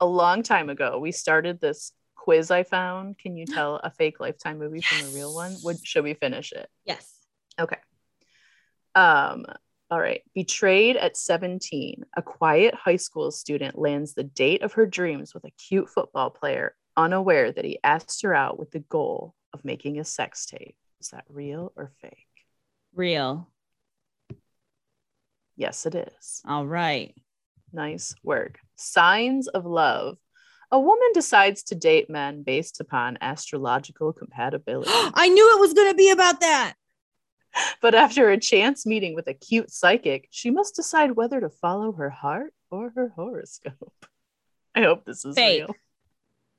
[0.01, 3.18] a long time ago, we started this quiz I found.
[3.18, 5.57] Can you tell a fake lifetime movie from a real one?
[5.62, 6.68] Would should we finish it?
[6.85, 7.09] Yes.
[7.59, 7.79] Okay.
[8.95, 9.47] Um,
[9.91, 10.23] all right.
[10.35, 15.45] Betrayed at 17, a quiet high school student lands the date of her dreams with
[15.45, 19.99] a cute football player, unaware that he asked her out with the goal of making
[19.99, 20.76] a sex tape.
[21.01, 22.26] Is that real or fake?
[22.95, 23.49] Real.
[25.57, 26.43] Yes, it is.
[26.47, 27.14] All right.
[27.72, 28.59] Nice work.
[28.76, 30.16] Signs of love.
[30.72, 34.91] A woman decides to date men based upon astrological compatibility.
[35.14, 36.74] I knew it was going to be about that.
[37.82, 41.91] But after a chance meeting with a cute psychic, she must decide whether to follow
[41.93, 43.93] her heart or her horoscope.
[44.74, 45.62] I hope this is Fake.
[45.62, 45.74] real.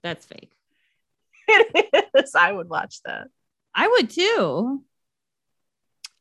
[0.03, 0.51] That's fake.
[1.47, 2.33] It is.
[2.35, 3.27] I would watch that.
[3.75, 4.83] I would too.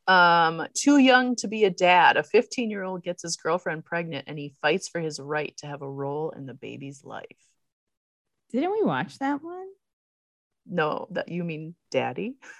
[0.07, 2.17] Um, too young to be a dad.
[2.17, 5.67] A 15 year old gets his girlfriend pregnant and he fights for his right to
[5.67, 7.25] have a role in the baby's life.
[8.51, 9.67] Didn't we watch that one?
[10.65, 12.35] No, that you mean daddy?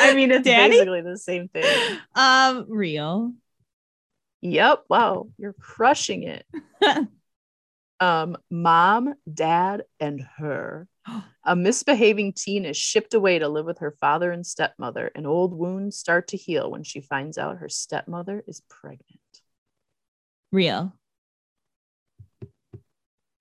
[0.00, 0.72] I mean, it's Daddy?
[0.72, 1.98] basically the same thing.
[2.14, 3.32] um, real.
[4.40, 4.84] Yep.
[4.88, 5.28] Wow.
[5.38, 6.46] You're crushing it.
[8.00, 10.88] Um, mom, dad, and her.
[11.44, 15.54] A misbehaving teen is shipped away to live with her father and stepmother, and old
[15.54, 19.20] wounds start to heal when she finds out her stepmother is pregnant.
[20.52, 20.92] Real.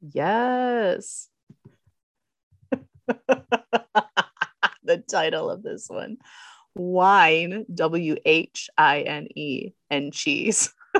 [0.01, 1.27] Yes.
[4.83, 6.17] the title of this one.
[6.75, 10.73] Wine, W H I N E, and cheese.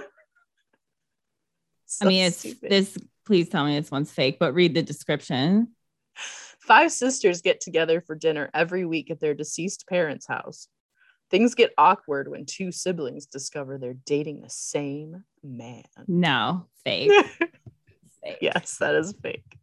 [2.02, 2.98] I mean, it's this.
[3.30, 5.68] Please tell me this one's fake, but read the description.
[6.16, 10.68] Five sisters get together for dinner every week at their deceased parents' house.
[11.30, 15.84] Things get awkward when two siblings discover they're dating the same man.
[16.08, 17.12] No, fake.
[18.24, 18.40] fake.
[18.42, 19.60] Yes, that is fake.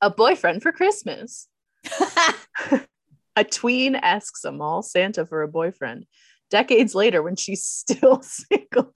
[0.00, 1.48] A boyfriend for Christmas.
[3.34, 6.06] a tween asks a mall Santa for a boyfriend.
[6.50, 8.94] Decades later, when she's still single,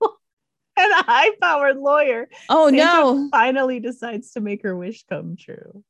[0.78, 2.28] and a high powered lawyer.
[2.48, 3.28] Oh Santa no.
[3.30, 5.82] Finally decides to make her wish come true.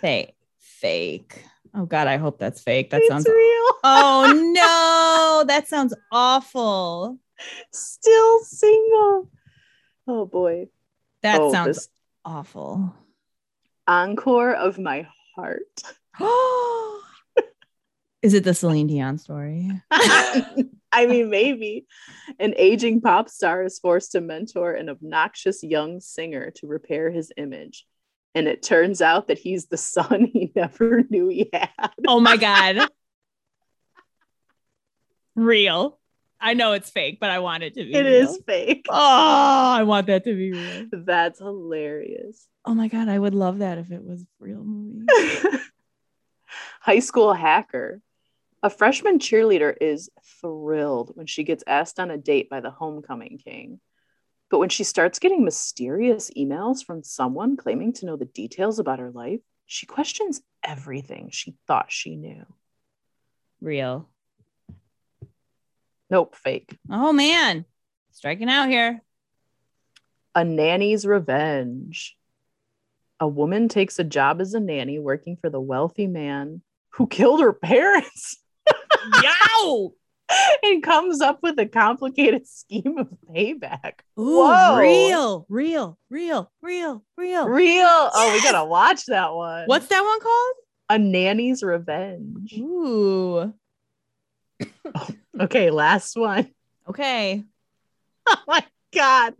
[0.00, 0.34] Fake.
[0.58, 1.44] Fake.
[1.74, 2.90] Oh god, I hope that's fake.
[2.90, 3.34] That it's sounds real.
[3.84, 7.18] Oh no, that sounds awful.
[7.72, 9.30] Still single.
[10.06, 10.68] Oh boy.
[11.22, 11.88] That Oh, sounds this-
[12.24, 12.94] awful.
[13.86, 15.62] Encore of my heart.
[18.22, 19.70] Is it the Celine Dion story?
[20.92, 21.86] I mean, maybe.
[22.38, 27.32] An aging pop star is forced to mentor an obnoxious young singer to repair his
[27.36, 27.86] image.
[28.34, 31.90] And it turns out that he's the son he never knew he had.
[32.06, 32.88] Oh my god.
[35.34, 35.98] Real.
[36.40, 37.94] I know it's fake, but I want it to be.
[37.94, 38.28] It real.
[38.28, 38.86] is fake.
[38.88, 40.86] Oh, I want that to be real.
[40.92, 42.46] That's hilarious.
[42.64, 45.06] Oh my god, I would love that if it was real movie.
[46.80, 48.00] High school hacker.
[48.68, 50.10] A freshman cheerleader is
[50.42, 53.80] thrilled when she gets asked on a date by the homecoming king.
[54.50, 58.98] But when she starts getting mysterious emails from someone claiming to know the details about
[58.98, 62.44] her life, she questions everything she thought she knew.
[63.62, 64.06] Real.
[66.10, 66.76] Nope, fake.
[66.90, 67.64] Oh man.
[68.10, 69.00] Striking out here.
[70.34, 72.18] A nanny's revenge.
[73.18, 76.60] A woman takes a job as a nanny working for the wealthy man
[76.90, 78.36] who killed her parents.
[79.22, 79.92] Yow!
[80.62, 84.00] and comes up with a complicated scheme of payback.
[84.18, 84.76] Ooh, Whoa.
[84.78, 87.48] real, real, real, real, real.
[87.48, 88.10] Real.
[88.14, 89.66] Oh, we gotta watch that one.
[89.66, 90.54] What's that one called?
[90.88, 92.54] a nanny's revenge?
[92.58, 93.52] Ooh.
[95.40, 96.50] Okay, last one.
[96.88, 97.44] Okay.
[98.26, 99.34] Oh my god.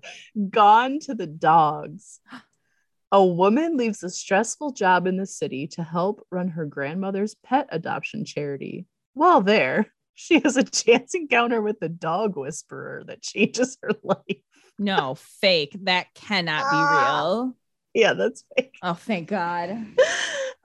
[0.50, 2.20] Gone to the dogs.
[3.10, 7.68] A woman leaves a stressful job in the city to help run her grandmother's pet
[7.72, 8.84] adoption charity.
[9.18, 14.38] While there, she has a chance encounter with the dog whisperer that changes her life.
[14.78, 15.76] No, fake.
[15.82, 17.22] That cannot be Ah.
[17.24, 17.56] real.
[17.94, 18.76] Yeah, that's fake.
[18.80, 19.70] Oh, thank God.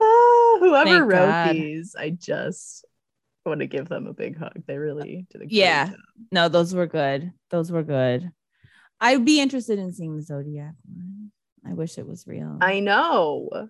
[0.00, 1.54] Ah, whoever Thank wrote God.
[1.54, 2.84] these, I just
[3.46, 4.62] want to give them a big hug.
[4.66, 5.86] They really did a Yeah.
[5.86, 5.96] job.
[6.32, 7.32] No, those were good.
[7.50, 8.30] Those were good.
[9.00, 11.30] I'd be interested in seeing the Zodiac one.
[11.66, 12.58] I wish it was real.
[12.60, 13.68] I know.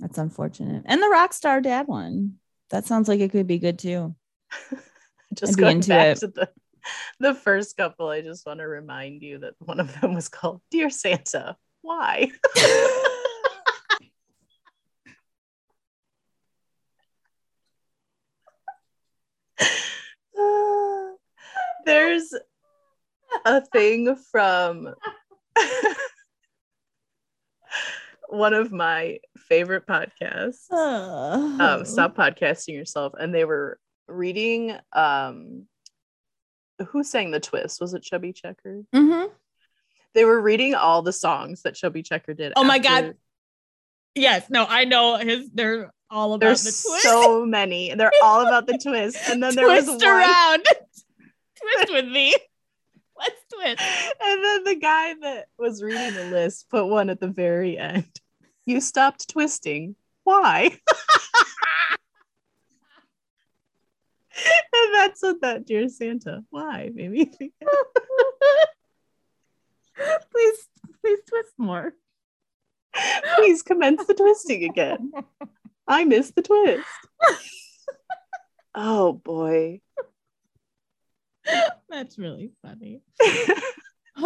[0.00, 0.82] That's unfortunate.
[0.86, 2.36] And the Rockstar Dad one.
[2.70, 4.14] That sounds like it could be good too.
[5.34, 6.20] Just going back it.
[6.20, 6.48] to the
[7.18, 10.60] the first couple, I just want to remind you that one of them was called
[10.70, 11.56] Dear Santa.
[11.82, 12.30] Why?
[21.84, 22.32] There's
[23.44, 24.94] a thing from
[28.28, 33.78] one of my favorite podcasts um, stop podcasting yourself and they were
[34.08, 35.66] reading um
[36.88, 39.30] who sang the twist was it chubby checker Mhm.
[40.14, 43.16] they were reading all the songs that chubby checker did Oh my God.
[44.14, 44.48] Yes.
[44.48, 45.50] No, I know his.
[45.52, 47.02] They're all about there's the twist.
[47.02, 50.64] so many they're all about the twist and then there was one around.
[51.60, 52.34] twist with me.
[53.18, 53.82] Let's twist.
[54.22, 58.08] and then the guy that was reading the list put one at the very end
[58.66, 60.78] you stopped twisting why
[64.72, 67.24] and that's what that dear santa why maybe
[70.30, 70.68] please,
[71.00, 71.92] please twist more.
[73.36, 75.12] Please commence the twisting again.
[75.88, 76.84] I missed the twist.
[78.74, 79.80] Oh boy.
[81.88, 83.00] That's really funny.
[84.18, 84.24] Oh,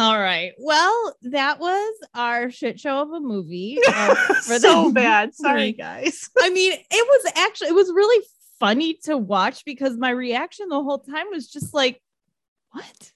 [0.00, 0.52] all right.
[0.58, 3.78] Well, that was our shit show of a movie.
[3.88, 5.34] uh, for so the- bad.
[5.34, 6.28] Sorry, guys.
[6.40, 8.24] I mean, it was actually it was really
[8.62, 12.00] funny to watch because my reaction the whole time was just like,
[12.70, 13.12] what?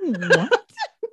[0.00, 0.62] what?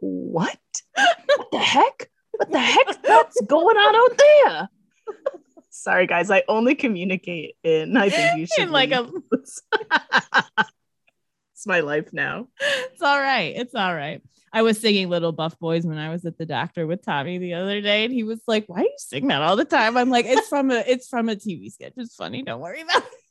[0.01, 0.59] What?
[0.95, 2.09] What the heck?
[2.31, 3.03] What the heck?
[3.03, 4.69] What's going on out there?
[5.69, 6.31] Sorry, guys.
[6.31, 9.09] I only communicate in I think you should In like a.
[11.53, 12.47] It's my life now.
[12.59, 13.55] It's all right.
[13.55, 14.21] It's all right.
[14.51, 17.53] I was singing Little Buff Boys when I was at the doctor with Tommy the
[17.53, 20.09] other day, and he was like, "Why do you sing that all the time?" I'm
[20.09, 21.93] like, "It's from a it's from a TV sketch.
[21.95, 22.43] It's funny.
[22.43, 23.24] Don't worry about it."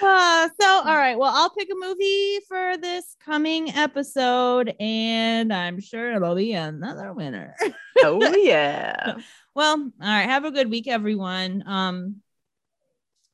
[0.00, 1.18] Uh, so, all right.
[1.18, 7.12] Well, I'll pick a movie for this coming episode, and I'm sure it'll be another
[7.12, 7.56] winner.
[7.98, 9.16] oh yeah.
[9.56, 10.28] well, all right.
[10.28, 11.64] Have a good week, everyone.
[11.66, 12.22] Um.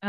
[0.01, 0.07] Uh.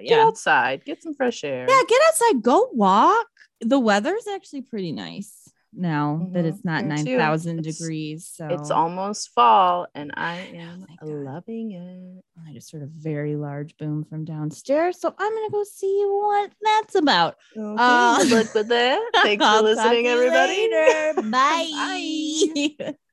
[0.00, 0.26] Get Yeah.
[0.26, 1.64] outside, get some fresh air.
[1.68, 1.82] Yeah.
[1.88, 2.42] Get outside.
[2.42, 3.26] Go walk.
[3.62, 5.45] The weather's actually pretty nice
[5.76, 7.16] now that Mhm, it's not here nine too.
[7.18, 8.26] thousand It's- degrees.
[8.32, 11.08] So It's almost fall, and I am thank God.
[11.08, 12.24] loving it.
[12.48, 15.00] I just heard a very large boom from downstairs.
[15.00, 17.36] So I'm gonna go see what that's about.
[17.56, 19.10] Okay, Uh, good luck with that.
[19.22, 20.68] Thanks for listening, everybody.
[20.70, 21.22] later.
[21.30, 22.76] Bye.
[22.78, 22.94] Bye.